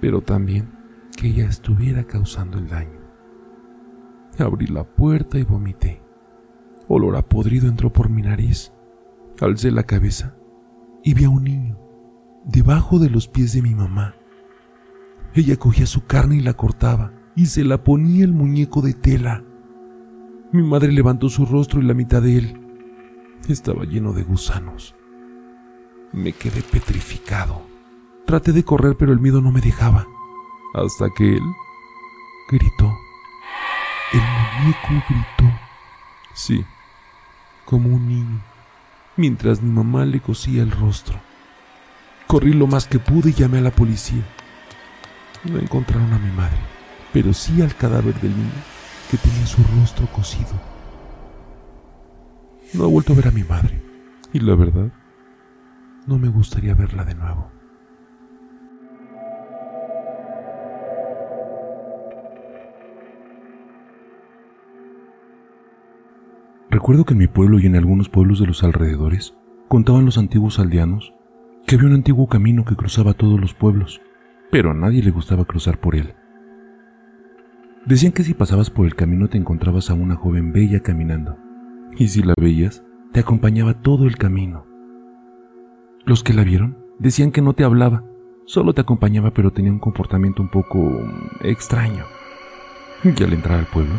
pero 0.00 0.20
también 0.20 0.70
que 1.16 1.26
ella 1.26 1.48
estuviera 1.48 2.04
causando 2.04 2.58
el 2.58 2.68
daño. 2.68 3.00
Abrí 4.38 4.68
la 4.68 4.84
puerta 4.84 5.36
y 5.36 5.42
vomité. 5.42 6.00
Olor 6.86 7.16
a 7.16 7.28
podrido 7.28 7.66
entró 7.66 7.92
por 7.92 8.08
mi 8.08 8.22
nariz. 8.22 8.72
Alcé 9.40 9.72
la 9.72 9.82
cabeza 9.82 10.36
y 11.02 11.14
vi 11.14 11.24
a 11.24 11.28
un 11.28 11.42
niño 11.42 11.76
debajo 12.44 13.00
de 13.00 13.10
los 13.10 13.26
pies 13.26 13.52
de 13.52 13.62
mi 13.62 13.74
mamá. 13.74 14.14
Ella 15.34 15.56
cogía 15.56 15.86
su 15.86 16.06
carne 16.06 16.36
y 16.36 16.40
la 16.40 16.54
cortaba 16.54 17.14
y 17.34 17.46
se 17.46 17.64
la 17.64 17.82
ponía 17.82 18.24
el 18.24 18.32
muñeco 18.32 18.80
de 18.80 18.94
tela. 18.94 19.42
Mi 20.52 20.64
madre 20.64 20.90
levantó 20.90 21.28
su 21.28 21.46
rostro 21.46 21.80
y 21.80 21.84
la 21.84 21.94
mitad 21.94 22.20
de 22.22 22.38
él 22.38 22.60
estaba 23.48 23.84
lleno 23.84 24.12
de 24.12 24.24
gusanos. 24.24 24.96
Me 26.12 26.32
quedé 26.32 26.62
petrificado. 26.62 27.62
Traté 28.26 28.52
de 28.52 28.64
correr 28.64 28.96
pero 28.96 29.12
el 29.12 29.20
miedo 29.20 29.40
no 29.40 29.52
me 29.52 29.60
dejaba. 29.60 30.08
Hasta 30.74 31.06
que 31.16 31.36
él 31.36 31.42
gritó. 32.50 32.92
El 34.12 34.20
muñeco 34.20 35.06
gritó. 35.08 35.54
Sí, 36.34 36.64
como 37.64 37.88
un 37.88 38.08
niño, 38.08 38.42
mientras 39.16 39.62
mi 39.62 39.70
mamá 39.70 40.04
le 40.04 40.18
cosía 40.20 40.62
el 40.62 40.72
rostro. 40.72 41.20
Corrí 42.26 42.54
lo 42.54 42.66
más 42.66 42.88
que 42.88 42.98
pude 42.98 43.30
y 43.30 43.34
llamé 43.34 43.58
a 43.58 43.62
la 43.62 43.70
policía. 43.70 44.24
No 45.44 45.60
encontraron 45.60 46.12
a 46.12 46.18
mi 46.18 46.30
madre, 46.32 46.58
pero 47.12 47.32
sí 47.34 47.62
al 47.62 47.76
cadáver 47.76 48.20
del 48.20 48.36
niño 48.36 48.79
que 49.10 49.16
tenía 49.16 49.44
su 49.44 49.62
rostro 49.76 50.06
cosido. 50.06 50.52
No 52.74 52.84
he 52.84 52.86
vuelto 52.86 53.12
a 53.12 53.16
ver 53.16 53.26
a 53.26 53.32
mi 53.32 53.42
madre, 53.42 53.82
y 54.32 54.38
la 54.38 54.54
verdad, 54.54 54.92
no 56.06 56.18
me 56.18 56.28
gustaría 56.28 56.74
verla 56.74 57.04
de 57.04 57.16
nuevo. 57.16 57.50
Recuerdo 66.70 67.04
que 67.04 67.14
en 67.14 67.18
mi 67.18 67.26
pueblo 67.26 67.58
y 67.58 67.66
en 67.66 67.74
algunos 67.74 68.08
pueblos 68.08 68.38
de 68.38 68.46
los 68.46 68.62
alrededores 68.62 69.34
contaban 69.66 70.04
los 70.04 70.18
antiguos 70.18 70.60
aldeanos 70.60 71.12
que 71.66 71.74
había 71.74 71.88
un 71.88 71.94
antiguo 71.94 72.28
camino 72.28 72.64
que 72.64 72.76
cruzaba 72.76 73.14
todos 73.14 73.40
los 73.40 73.54
pueblos, 73.54 74.00
pero 74.52 74.70
a 74.70 74.74
nadie 74.74 75.02
le 75.02 75.10
gustaba 75.10 75.44
cruzar 75.46 75.78
por 75.80 75.96
él. 75.96 76.14
Decían 77.86 78.12
que 78.12 78.24
si 78.24 78.34
pasabas 78.34 78.68
por 78.68 78.84
el 78.84 78.94
camino 78.94 79.28
te 79.28 79.38
encontrabas 79.38 79.88
a 79.88 79.94
una 79.94 80.14
joven 80.14 80.52
bella 80.52 80.80
caminando, 80.80 81.38
y 81.96 82.08
si 82.08 82.22
la 82.22 82.34
veías, 82.38 82.84
te 83.12 83.20
acompañaba 83.20 83.72
todo 83.72 84.06
el 84.06 84.18
camino. 84.18 84.66
Los 86.04 86.22
que 86.22 86.34
la 86.34 86.44
vieron 86.44 86.76
decían 86.98 87.32
que 87.32 87.40
no 87.40 87.54
te 87.54 87.64
hablaba, 87.64 88.04
solo 88.44 88.74
te 88.74 88.82
acompañaba 88.82 89.32
pero 89.32 89.50
tenía 89.50 89.72
un 89.72 89.78
comportamiento 89.78 90.42
un 90.42 90.50
poco 90.50 90.78
mm, 90.78 91.46
extraño. 91.46 92.04
Y 93.02 93.22
al 93.22 93.32
entrar 93.32 93.58
al 93.58 93.64
pueblo, 93.64 93.94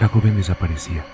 la 0.00 0.08
joven 0.08 0.36
desaparecía. 0.36 1.04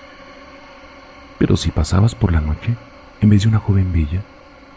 Pero 1.37 1.57
si 1.57 1.71
pasabas 1.71 2.15
por 2.15 2.31
la 2.31 2.39
noche, 2.39 2.75
en 3.19 3.29
vez 3.29 3.43
de 3.43 3.49
una 3.49 3.59
joven 3.59 3.91
bella, 3.91 4.21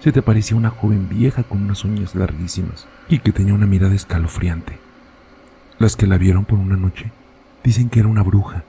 se 0.01 0.11
te 0.11 0.23
parecía 0.23 0.57
una 0.57 0.71
joven 0.71 1.09
vieja 1.09 1.45
con 1.45 1.63
unas 1.63 1.85
uñas 1.85 2.17
larguísimas 2.17 2.89
y 3.09 3.21
que 3.21 3.31
tenía 3.31 3.55
una 3.55 3.67
mirada 3.67 3.95
escalofriante. 3.95 4.81
Las 5.79 5.95
que 5.95 6.09
la 6.09 6.19
vieron 6.19 6.45
por 6.45 6.59
una 6.59 6.77
noche 6.77 7.13
dicen 7.65 7.89
que 7.89 8.01
era 8.01 8.09
una 8.09 8.23
bruja. 8.23 8.65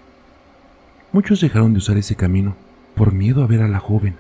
Muchos 1.12 1.42
dejaron 1.42 1.74
de 1.74 1.80
usar 1.80 1.98
ese 1.98 2.16
camino 2.16 2.56
por 2.96 3.14
miedo 3.14 3.44
a 3.44 3.48
ver 3.48 3.62
a 3.62 3.68
la 3.68 3.80
joven, 3.80 4.16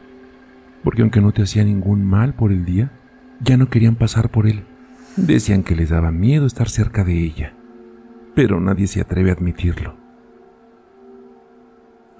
porque 0.84 1.02
aunque 1.02 1.22
no 1.22 1.32
te 1.32 1.44
hacía 1.44 1.64
ningún 1.64 2.06
mal 2.06 2.34
por 2.34 2.52
el 2.52 2.66
día, 2.66 2.92
ya 3.42 3.58
no 3.58 3.70
querían 3.70 3.96
pasar 3.96 4.30
por 4.30 4.48
él. 4.48 4.64
Decían 5.18 5.64
que 5.64 5.76
les 5.76 5.90
daba 5.90 6.12
miedo 6.12 6.46
estar 6.46 6.70
cerca 6.70 7.04
de 7.04 7.20
ella, 7.24 7.54
pero 8.36 8.60
nadie 8.60 8.88
se 8.88 9.02
atreve 9.02 9.32
a 9.32 9.34
admitirlo. 9.34 9.96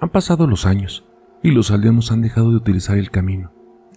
Han 0.00 0.10
pasado 0.10 0.46
los 0.46 0.66
años 0.66 1.04
y 1.42 1.50
los 1.50 1.70
aldeanos 1.70 2.12
han 2.12 2.22
dejado 2.22 2.50
de 2.50 2.56
utilizar 2.56 2.98
el 2.98 3.10
camino. 3.10 3.52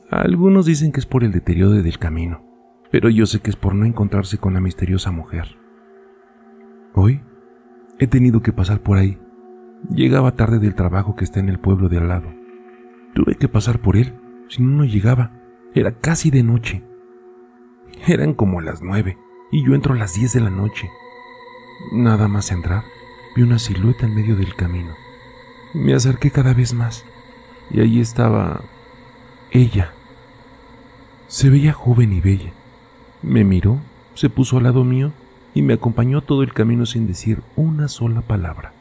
Algunos 0.10 0.66
dicen 0.66 0.92
que 0.92 1.00
es 1.00 1.06
por 1.06 1.24
el 1.24 1.32
deterioro 1.32 1.72
del 1.72 1.98
camino, 1.98 2.46
pero 2.92 3.10
yo 3.10 3.26
sé 3.26 3.40
que 3.40 3.50
es 3.50 3.56
por 3.56 3.74
no 3.76 3.86
encontrarse 3.86 4.38
con 4.38 4.54
la 4.54 4.62
misteriosa 4.62 5.12
mujer. 5.12 5.58
Hoy 6.94 7.22
he 8.04 8.08
tenido 8.08 8.42
que 8.42 8.54
pasar 8.54 8.80
por 8.82 8.98
ahí. 8.98 9.18
Llegaba 9.90 10.36
tarde 10.36 10.60
del 10.60 10.76
trabajo 10.76 11.16
que 11.16 11.24
está 11.24 11.40
en 11.40 11.50
el 11.50 11.60
pueblo 11.60 11.90
de 11.90 11.98
al 11.98 12.08
lado. 12.08 12.34
Tuve 13.14 13.36
que 13.36 13.48
pasar 13.48 13.80
por 13.80 13.98
él, 13.98 14.14
si 14.50 14.62
no, 14.62 14.78
no 14.78 14.86
llegaba. 14.86 15.32
Era 15.74 15.94
casi 16.00 16.30
de 16.30 16.44
noche. 16.44 16.84
Eran 18.08 18.34
como 18.34 18.62
las 18.62 18.82
nueve, 18.82 19.18
y 19.52 19.66
yo 19.66 19.76
entro 19.76 19.94
a 19.94 19.98
las 19.98 20.16
diez 20.16 20.34
de 20.34 20.42
la 20.42 20.50
noche. 20.50 20.90
Nada 21.92 22.28
más 22.28 22.52
entrar, 22.52 22.84
vi 23.36 23.44
una 23.44 23.60
silueta 23.60 24.06
en 24.06 24.16
medio 24.16 24.36
del 24.36 24.56
camino. 24.56 24.94
Me 25.74 25.94
acerqué 25.94 26.32
cada 26.32 26.54
vez 26.54 26.74
más 26.74 27.06
y 27.72 27.82
allí 27.82 28.00
estaba 28.00 28.62
ella. 29.52 29.92
Se 31.28 31.50
veía 31.50 31.74
joven 31.74 32.14
y 32.14 32.22
bella. 32.22 32.52
Me 33.22 33.44
miró, 33.44 33.80
se 34.14 34.30
puso 34.30 34.58
al 34.58 34.64
lado 34.64 34.84
mío 34.84 35.14
y 35.54 35.62
me 35.62 35.74
acompañó 35.74 36.22
todo 36.22 36.44
el 36.44 36.54
camino 36.54 36.86
sin 36.86 37.08
decir 37.08 37.42
una 37.56 37.88
sola 37.88 38.22
palabra. 38.22 38.74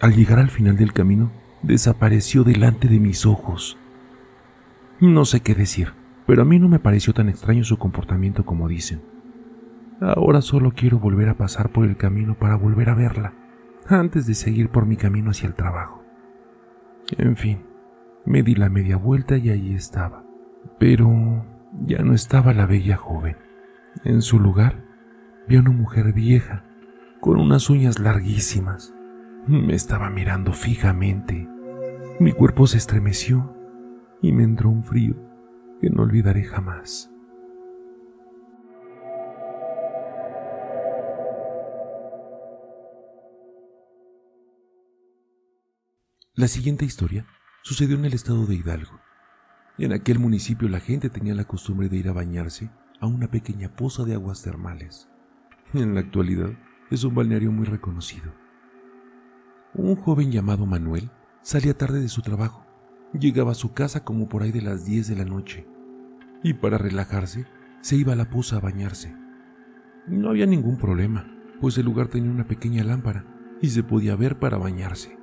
Al 0.00 0.14
llegar 0.14 0.38
al 0.38 0.50
final 0.50 0.76
del 0.76 0.92
camino, 0.92 1.30
desapareció 1.62 2.44
delante 2.44 2.88
de 2.88 3.00
mis 3.00 3.26
ojos. 3.26 3.78
No 5.00 5.24
sé 5.24 5.40
qué 5.40 5.54
decir, 5.54 5.92
pero 6.26 6.42
a 6.42 6.44
mí 6.44 6.58
no 6.58 6.68
me 6.68 6.78
pareció 6.78 7.12
tan 7.14 7.28
extraño 7.28 7.64
su 7.64 7.78
comportamiento 7.78 8.44
como 8.44 8.68
dicen. 8.68 9.00
Ahora 10.00 10.42
solo 10.42 10.72
quiero 10.72 10.98
volver 10.98 11.28
a 11.28 11.36
pasar 11.36 11.70
por 11.70 11.84
el 11.84 11.96
camino 11.96 12.34
para 12.34 12.54
volver 12.54 12.90
a 12.90 12.94
verla, 12.94 13.32
antes 13.88 14.26
de 14.26 14.34
seguir 14.34 14.68
por 14.68 14.86
mi 14.86 14.96
camino 14.96 15.30
hacia 15.30 15.48
el 15.48 15.54
trabajo. 15.54 16.04
En 17.16 17.36
fin, 17.36 17.64
me 18.24 18.42
di 18.42 18.54
la 18.54 18.68
media 18.68 18.96
vuelta 18.96 19.36
y 19.38 19.50
allí 19.50 19.74
estaba. 19.74 20.24
Pero 20.78 21.44
ya 21.86 22.02
no 22.02 22.12
estaba 22.12 22.52
la 22.52 22.66
bella 22.66 22.96
joven. 22.96 23.36
En 24.04 24.22
su 24.22 24.38
lugar, 24.38 24.84
vi 25.48 25.56
a 25.56 25.60
una 25.60 25.70
mujer 25.70 26.12
vieja, 26.12 26.62
con 27.20 27.40
unas 27.40 27.70
uñas 27.70 27.98
larguísimas. 27.98 28.94
Me 29.46 29.74
estaba 29.74 30.10
mirando 30.10 30.52
fijamente. 30.52 31.48
Mi 32.20 32.32
cuerpo 32.32 32.66
se 32.66 32.76
estremeció 32.76 33.56
y 34.20 34.32
me 34.32 34.42
entró 34.42 34.68
un 34.68 34.84
frío 34.84 35.16
que 35.80 35.88
no 35.88 36.02
olvidaré 36.02 36.44
jamás. 36.44 37.10
La 46.34 46.46
siguiente 46.46 46.84
historia 46.84 47.26
sucedió 47.62 47.96
en 47.96 48.04
el 48.04 48.12
estado 48.12 48.44
de 48.44 48.54
Hidalgo. 48.54 49.00
En 49.78 49.92
aquel 49.92 50.18
municipio 50.18 50.68
la 50.68 50.80
gente 50.80 51.08
tenía 51.08 51.34
la 51.34 51.44
costumbre 51.44 51.88
de 51.88 51.96
ir 51.96 52.08
a 52.08 52.12
bañarse 52.12 52.70
a 53.00 53.06
una 53.06 53.30
pequeña 53.30 53.74
poza 53.74 54.04
de 54.04 54.14
aguas 54.14 54.42
termales. 54.42 55.08
En 55.74 55.92
la 55.92 56.00
actualidad 56.00 56.50
es 56.90 57.04
un 57.04 57.14
balneario 57.14 57.52
muy 57.52 57.66
reconocido. 57.66 58.32
Un 59.74 59.96
joven 59.96 60.32
llamado 60.32 60.64
Manuel 60.64 61.10
salía 61.42 61.76
tarde 61.76 62.00
de 62.00 62.08
su 62.08 62.22
trabajo. 62.22 62.64
Llegaba 63.12 63.52
a 63.52 63.54
su 63.54 63.74
casa 63.74 64.02
como 64.02 64.30
por 64.30 64.42
ahí 64.42 64.50
de 64.50 64.62
las 64.62 64.86
10 64.86 65.08
de 65.08 65.16
la 65.16 65.26
noche. 65.26 65.66
Y 66.42 66.54
para 66.54 66.78
relajarse, 66.78 67.46
se 67.82 67.96
iba 67.96 68.14
a 68.14 68.16
la 68.16 68.30
poza 68.30 68.56
a 68.56 68.60
bañarse. 68.60 69.14
No 70.06 70.30
había 70.30 70.46
ningún 70.46 70.78
problema, 70.78 71.30
pues 71.60 71.76
el 71.76 71.84
lugar 71.84 72.08
tenía 72.08 72.30
una 72.30 72.46
pequeña 72.46 72.82
lámpara 72.82 73.26
y 73.60 73.68
se 73.68 73.82
podía 73.82 74.16
ver 74.16 74.38
para 74.38 74.56
bañarse. 74.56 75.18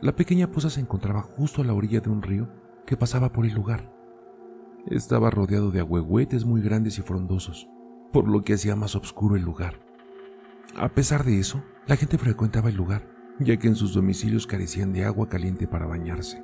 La 0.00 0.16
pequeña 0.16 0.50
poza 0.50 0.70
se 0.70 0.80
encontraba 0.80 1.20
justo 1.20 1.60
a 1.60 1.66
la 1.66 1.74
orilla 1.74 2.00
de 2.00 2.08
un 2.08 2.22
río 2.22 2.48
que 2.86 2.96
pasaba 2.96 3.30
por 3.30 3.44
el 3.44 3.52
lugar. 3.52 3.92
Estaba 4.86 5.30
rodeado 5.30 5.70
de 5.70 5.80
ahuehuetes 5.80 6.46
muy 6.46 6.62
grandes 6.62 6.98
y 6.98 7.02
frondosos, 7.02 7.68
por 8.12 8.28
lo 8.28 8.42
que 8.42 8.54
hacía 8.54 8.76
más 8.76 8.94
oscuro 8.94 9.36
el 9.36 9.42
lugar. 9.42 9.80
A 10.76 10.88
pesar 10.90 11.24
de 11.24 11.38
eso, 11.38 11.62
la 11.86 11.96
gente 11.96 12.18
frecuentaba 12.18 12.68
el 12.68 12.76
lugar 12.76 13.18
ya 13.40 13.56
que 13.56 13.68
en 13.68 13.76
sus 13.76 13.94
domicilios 13.94 14.46
carecían 14.46 14.92
de 14.92 15.04
agua 15.04 15.28
caliente 15.28 15.66
para 15.66 15.86
bañarse. 15.86 16.42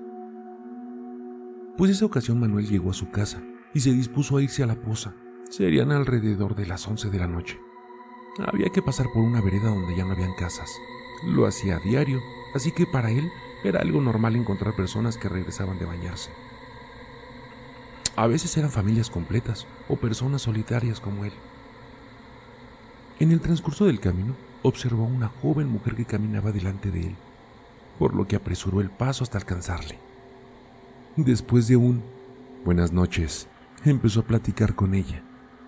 Pues 1.77 1.91
esa 1.91 2.05
ocasión 2.05 2.39
Manuel 2.39 2.69
llegó 2.69 2.91
a 2.91 2.95
su 2.95 3.11
casa 3.11 3.43
y 3.73 3.81
se 3.81 3.93
dispuso 3.93 4.37
a 4.37 4.43
irse 4.43 4.63
a 4.63 4.67
la 4.67 4.81
poza. 4.81 5.15
Serían 5.51 5.91
alrededor 5.91 6.55
de 6.55 6.67
las 6.67 6.87
11 6.87 7.11
de 7.11 7.19
la 7.19 7.27
noche. 7.27 7.59
Había 8.47 8.71
que 8.71 8.83
pasar 8.83 9.07
por 9.13 9.23
una 9.23 9.41
vereda 9.41 9.71
donde 9.71 9.97
ya 9.97 10.05
no 10.05 10.13
habían 10.13 10.35
casas. 10.35 10.71
Lo 11.27 11.47
hacía 11.47 11.77
a 11.77 11.81
diario, 11.81 12.21
así 12.55 12.73
que 12.73 12.87
para 12.87 13.11
él 13.11 13.29
era 13.65 13.81
algo 13.81 14.01
normal 14.01 14.37
encontrar 14.37 14.77
personas 14.77 15.17
que 15.17 15.29
regresaban 15.29 15.79
de 15.79 15.87
bañarse. 15.87 16.31
A 18.17 18.29
veces 18.29 18.57
eran 18.57 18.71
familias 18.71 19.11
completas 19.11 19.67
o 19.89 19.97
personas 19.97 20.43
solitarias 20.43 21.01
como 21.01 21.25
él. 21.25 21.33
En 23.21 23.31
el 23.31 23.41
transcurso 23.41 23.85
del 23.85 24.01
camino, 24.01 24.35
observó 24.63 25.05
a 25.05 25.09
una 25.09 25.29
joven 25.29 25.69
mujer 25.69 25.95
que 25.95 26.05
caminaba 26.05 26.51
delante 26.51 26.91
de 26.91 27.09
él, 27.09 27.17
por 27.99 28.15
lo 28.15 28.27
que 28.27 28.37
apresuró 28.37 28.81
el 28.81 28.91
paso 28.91 29.23
hasta 29.23 29.39
alcanzarle. 29.39 29.99
Después 31.17 31.69
de 31.69 31.77
un 31.77 32.03
buenas 32.65 32.93
noches, 32.93 33.47
empezó 33.85 34.21
a 34.21 34.27
platicar 34.27 34.75
con 34.75 34.95
ella, 34.95 35.23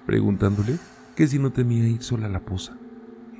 preguntándole 0.06 0.78
que 1.14 1.26
si 1.28 1.38
no 1.38 1.52
temía 1.52 1.86
ir 1.86 2.02
sola 2.02 2.26
a 2.26 2.30
la 2.30 2.40
poza, 2.40 2.76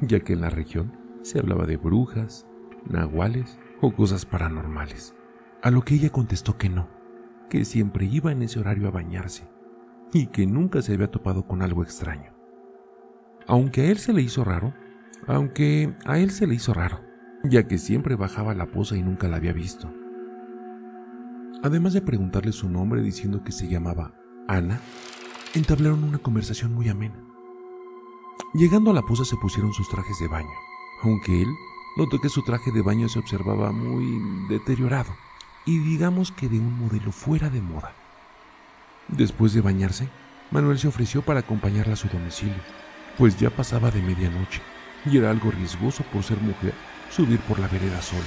ya 0.03 0.21
que 0.21 0.35
en 0.35 0.42
la 0.42 0.51
región 0.51 0.92
se 1.23 1.38
hablaba 1.38 1.66
de 1.66 1.79
brujas, 1.79 2.47
nahuales 2.88 3.59
o 3.81 3.92
cosas 3.92 4.27
paranormales, 4.27 5.14
a 5.62 5.71
lo 5.71 5.83
que 5.83 5.95
ella 5.95 6.11
contestó 6.11 6.59
que 6.59 6.69
no, 6.69 6.88
que 7.49 7.64
siempre 7.64 8.07
iba 8.07 8.31
en 8.31 8.42
ese 8.42 8.61
horario 8.61 8.88
a 8.88 8.92
bañarse 8.92 9.49
y 10.12 10.27
que 10.27 10.47
nunca 10.47 10.83
se 10.83 10.95
había 10.95 11.11
topado 11.11 11.47
con 11.47 11.62
algo 11.62 11.83
extraño. 11.83 12.36
Aunque 13.46 13.82
a 13.82 13.85
él 13.90 13.98
se 13.98 14.12
le 14.12 14.22
hizo 14.22 14.44
raro, 14.44 14.74
aunque 15.26 15.94
a 16.04 16.18
él 16.18 16.30
se 16.30 16.46
le 16.46 16.54
hizo 16.54 16.74
raro, 16.74 17.00
ya 17.44 17.66
que 17.66 17.78
siempre 17.78 18.16
bajaba 18.16 18.54
la 18.54 18.66
poza 18.66 18.96
y 18.96 19.02
nunca 19.02 19.28
la 19.28 19.37
había 19.37 19.52
visto. 19.52 19.92
Además 21.62 21.92
de 21.92 22.02
preguntarle 22.02 22.52
su 22.52 22.68
nombre 22.68 23.02
diciendo 23.02 23.42
que 23.42 23.52
se 23.52 23.68
llamaba 23.68 24.14
Ana, 24.48 24.80
entablaron 25.54 26.04
una 26.04 26.18
conversación 26.18 26.74
muy 26.74 26.88
amena. 26.88 27.16
Llegando 28.54 28.90
a 28.90 28.94
la 28.94 29.02
poza 29.02 29.24
se 29.24 29.37
pusieron 29.37 29.72
sus 29.72 29.88
trajes 29.88 30.18
de 30.20 30.28
baño, 30.28 30.48
aunque 31.02 31.42
él 31.42 31.48
notó 31.96 32.20
que 32.20 32.28
su 32.28 32.42
traje 32.42 32.70
de 32.72 32.82
baño 32.82 33.09
se 33.09 33.18
observaba 33.18 33.72
muy 33.72 34.20
deteriorado 34.48 35.12
y 35.64 35.78
digamos 35.78 36.30
que 36.30 36.48
de 36.48 36.59
un 36.59 36.78
modelo 36.78 37.11
fuera 37.12 37.50
de 37.50 37.61
moda. 37.61 37.92
Después 39.09 39.52
de 39.52 39.61
bañarse, 39.61 40.09
Manuel 40.50 40.78
se 40.78 40.88
ofreció 40.88 41.22
para 41.22 41.40
acompañarla 41.40 41.94
a 41.94 41.96
su 41.96 42.09
domicilio, 42.09 42.62
pues 43.18 43.38
ya 43.38 43.50
pasaba 43.50 43.90
de 43.90 44.02
medianoche 44.02 44.61
y 45.05 45.18
era 45.18 45.31
algo 45.31 45.50
riesgoso 45.50 46.05
por 46.12 46.22
ser 46.22 46.38
mujer 46.40 46.74
subir 47.11 47.40
por 47.40 47.59
la 47.59 47.68
vereda 47.68 48.02
sola. 48.02 48.22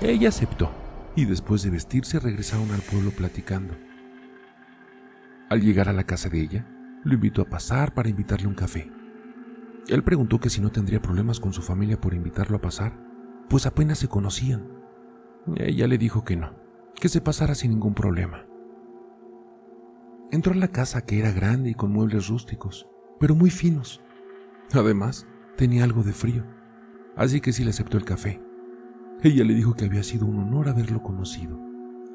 Ella 0.00 0.28
aceptó 0.28 0.70
y 1.14 1.24
después 1.24 1.62
de 1.62 1.70
vestirse 1.70 2.20
regresaron 2.20 2.70
al 2.70 2.80
pueblo 2.80 3.10
platicando. 3.10 3.74
Al 5.48 5.62
llegar 5.62 5.88
a 5.88 5.92
la 5.92 6.04
casa 6.04 6.28
de 6.28 6.40
ella, 6.40 6.66
lo 7.04 7.14
invitó 7.14 7.42
a 7.42 7.48
pasar 7.48 7.94
para 7.94 8.08
invitarle 8.08 8.48
un 8.48 8.54
café. 8.54 8.90
Él 9.88 10.02
preguntó 10.02 10.40
que 10.40 10.50
si 10.50 10.60
no 10.60 10.70
tendría 10.70 11.00
problemas 11.00 11.40
con 11.40 11.52
su 11.52 11.62
familia 11.62 12.00
por 12.00 12.14
invitarlo 12.14 12.56
a 12.56 12.60
pasar, 12.60 12.98
pues 13.48 13.64
apenas 13.64 13.98
se 13.98 14.08
conocían. 14.08 14.68
Ella 15.56 15.86
le 15.86 15.98
dijo 15.98 16.24
que 16.24 16.36
no, 16.36 16.52
que 16.96 17.08
se 17.08 17.20
pasara 17.20 17.54
sin 17.54 17.70
ningún 17.70 17.94
problema. 17.94 18.44
Entró 20.32 20.52
a 20.52 20.56
la 20.56 20.68
casa 20.68 21.06
que 21.06 21.20
era 21.20 21.30
grande 21.30 21.70
y 21.70 21.74
con 21.74 21.92
muebles 21.92 22.26
rústicos, 22.26 22.88
pero 23.18 23.34
muy 23.34 23.50
finos. 23.50 24.00
Además, 24.72 25.26
tenía 25.56 25.84
algo 25.84 26.02
de 26.02 26.12
frío, 26.12 26.44
así 27.16 27.40
que 27.40 27.52
sí 27.52 27.64
le 27.64 27.70
aceptó 27.70 27.96
el 27.96 28.04
café. 28.04 28.42
Ella 29.22 29.44
le 29.44 29.54
dijo 29.54 29.74
que 29.74 29.86
había 29.86 30.02
sido 30.02 30.26
un 30.26 30.38
honor 30.38 30.68
haberlo 30.68 31.02
conocido. 31.02 31.58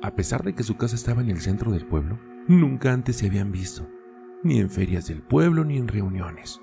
A 0.03 0.15
pesar 0.15 0.43
de 0.43 0.53
que 0.53 0.63
su 0.63 0.77
casa 0.77 0.95
estaba 0.95 1.21
en 1.21 1.29
el 1.29 1.41
centro 1.41 1.71
del 1.71 1.85
pueblo, 1.85 2.19
nunca 2.47 2.91
antes 2.91 3.17
se 3.17 3.27
habían 3.27 3.51
visto, 3.51 3.87
ni 4.43 4.59
en 4.59 4.69
ferias 4.69 5.07
del 5.07 5.21
pueblo 5.21 5.63
ni 5.63 5.77
en 5.77 5.87
reuniones. 5.87 6.59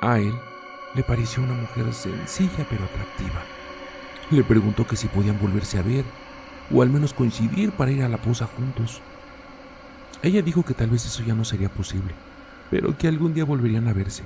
A 0.00 0.18
él 0.18 0.32
le 0.94 1.02
pareció 1.02 1.42
una 1.42 1.54
mujer 1.54 1.92
sencilla 1.92 2.66
pero 2.68 2.84
atractiva. 2.84 3.42
Le 4.30 4.44
preguntó 4.44 4.86
que 4.86 4.96
si 4.96 5.08
podían 5.08 5.40
volverse 5.40 5.78
a 5.78 5.82
ver, 5.82 6.04
o 6.70 6.82
al 6.82 6.90
menos 6.90 7.14
coincidir 7.14 7.72
para 7.72 7.90
ir 7.90 8.02
a 8.02 8.08
la 8.08 8.18
posa 8.18 8.46
juntos. 8.46 9.00
Ella 10.22 10.42
dijo 10.42 10.64
que 10.64 10.74
tal 10.74 10.90
vez 10.90 11.06
eso 11.06 11.22
ya 11.22 11.34
no 11.34 11.44
sería 11.44 11.68
posible, 11.68 12.14
pero 12.70 12.96
que 12.96 13.08
algún 13.08 13.34
día 13.34 13.44
volverían 13.44 13.88
a 13.88 13.92
verse 13.92 14.24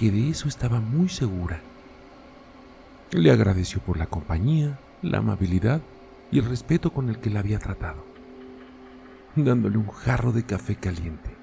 que 0.00 0.10
de 0.10 0.30
eso 0.30 0.48
estaba 0.48 0.80
muy 0.80 1.10
segura. 1.10 1.60
Le 3.12 3.30
agradeció 3.30 3.82
por 3.82 3.98
la 3.98 4.06
compañía, 4.06 4.78
la 5.02 5.18
amabilidad 5.18 5.82
y 6.30 6.38
el 6.38 6.46
respeto 6.46 6.90
con 6.92 7.10
el 7.10 7.18
que 7.18 7.28
la 7.28 7.40
había 7.40 7.58
tratado, 7.58 8.06
dándole 9.36 9.76
un 9.76 9.88
jarro 9.88 10.32
de 10.32 10.44
café 10.44 10.76
caliente. 10.76 11.36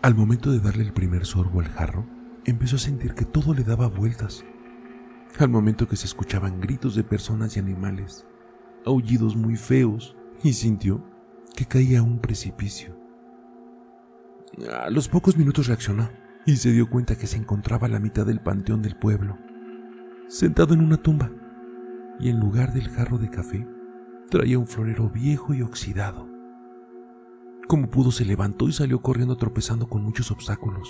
Al 0.00 0.14
momento 0.14 0.52
de 0.52 0.60
darle 0.60 0.84
el 0.84 0.92
primer 0.92 1.26
sorbo 1.26 1.58
al 1.58 1.68
jarro, 1.72 2.06
empezó 2.44 2.76
a 2.76 2.78
sentir 2.78 3.14
que 3.14 3.24
todo 3.24 3.52
le 3.52 3.64
daba 3.64 3.88
vueltas. 3.88 4.44
Al 5.40 5.48
momento 5.48 5.88
que 5.88 5.96
se 5.96 6.06
escuchaban 6.06 6.60
gritos 6.60 6.94
de 6.94 7.02
personas 7.02 7.56
y 7.56 7.58
animales, 7.58 8.26
aullidos 8.84 9.34
muy 9.34 9.56
feos, 9.56 10.14
y 10.44 10.52
sintió 10.52 11.02
que 11.56 11.66
caía 11.66 11.98
a 11.98 12.02
un 12.02 12.20
precipicio. 12.20 13.05
A 14.64 14.88
los 14.88 15.08
pocos 15.08 15.36
minutos 15.36 15.66
reaccionó 15.66 16.08
y 16.46 16.56
se 16.56 16.72
dio 16.72 16.88
cuenta 16.88 17.18
que 17.18 17.26
se 17.26 17.36
encontraba 17.36 17.88
a 17.88 17.90
la 17.90 17.98
mitad 17.98 18.24
del 18.24 18.40
panteón 18.40 18.80
del 18.80 18.96
pueblo, 18.96 19.36
sentado 20.28 20.72
en 20.72 20.80
una 20.80 20.96
tumba, 20.96 21.30
y 22.18 22.30
en 22.30 22.40
lugar 22.40 22.72
del 22.72 22.88
jarro 22.88 23.18
de 23.18 23.28
café 23.28 23.68
traía 24.30 24.58
un 24.58 24.66
florero 24.66 25.10
viejo 25.10 25.52
y 25.52 25.60
oxidado. 25.60 26.26
Como 27.68 27.90
pudo 27.90 28.10
se 28.10 28.24
levantó 28.24 28.66
y 28.66 28.72
salió 28.72 29.02
corriendo 29.02 29.36
tropezando 29.36 29.88
con 29.88 30.02
muchos 30.02 30.30
obstáculos, 30.30 30.88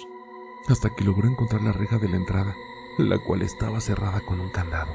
hasta 0.68 0.90
que 0.96 1.04
logró 1.04 1.28
encontrar 1.28 1.62
la 1.62 1.72
reja 1.72 1.98
de 1.98 2.08
la 2.08 2.18
entrada, 2.18 2.54
la 2.98 3.18
cual 3.18 3.42
estaba 3.42 3.80
cerrada 3.80 4.20
con 4.28 4.38
un 4.38 4.52
candado. 4.52 4.92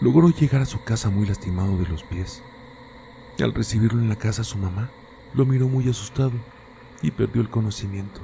Logró 0.00 0.30
llegar 0.30 0.62
a 0.62 0.66
su 0.66 0.82
casa 0.82 1.10
muy 1.10 1.26
lastimado 1.26 1.78
de 1.78 1.86
los 1.86 2.02
pies. 2.02 2.42
Al 3.38 3.54
recibirlo 3.54 4.00
en 4.00 4.08
la 4.08 4.16
casa 4.16 4.42
su 4.42 4.58
mamá 4.58 4.90
lo 5.32 5.46
miró 5.46 5.68
muy 5.68 5.88
asustado 5.88 6.32
y 7.02 7.10
perdió 7.10 7.42
el 7.42 7.50
conocimiento. 7.50 8.20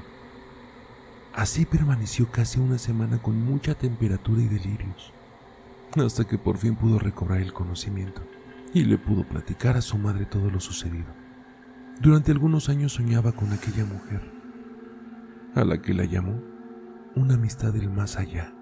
Así 1.35 1.65
permaneció 1.65 2.31
casi 2.31 2.61
una 2.61 2.79
semana 2.79 3.21
con 3.21 3.43
mucha 3.43 3.75
temperatura 3.75 4.43
y 4.43 4.49
delirios, 4.49 5.13
hasta 5.97 6.25
que 6.25 6.39
por 6.39 6.59
fin 6.59 6.77
pudo 6.77 6.99
recobrar 6.99 7.41
el 7.41 7.53
conocimiento 7.53 8.23
y 8.75 8.85
le 8.85 8.99
pudo 8.99 9.25
platicar 9.25 9.77
a 9.77 9.83
su 9.83 9.99
madre 9.99 10.27
todo 10.27 10.51
lo 10.51 10.61
sucedido. 10.61 11.09
Durante 12.01 12.33
algunos 12.33 12.69
años 12.69 12.93
soñaba 12.93 13.33
con 13.33 13.53
aquella 13.53 13.85
mujer, 13.85 14.23
a 15.55 15.65
la 15.65 15.81
que 15.81 15.95
la 15.95 16.05
llamó 16.05 16.41
una 17.15 17.35
amistad 17.35 17.73
del 17.73 17.91
más 17.91 18.17
allá. 18.17 18.53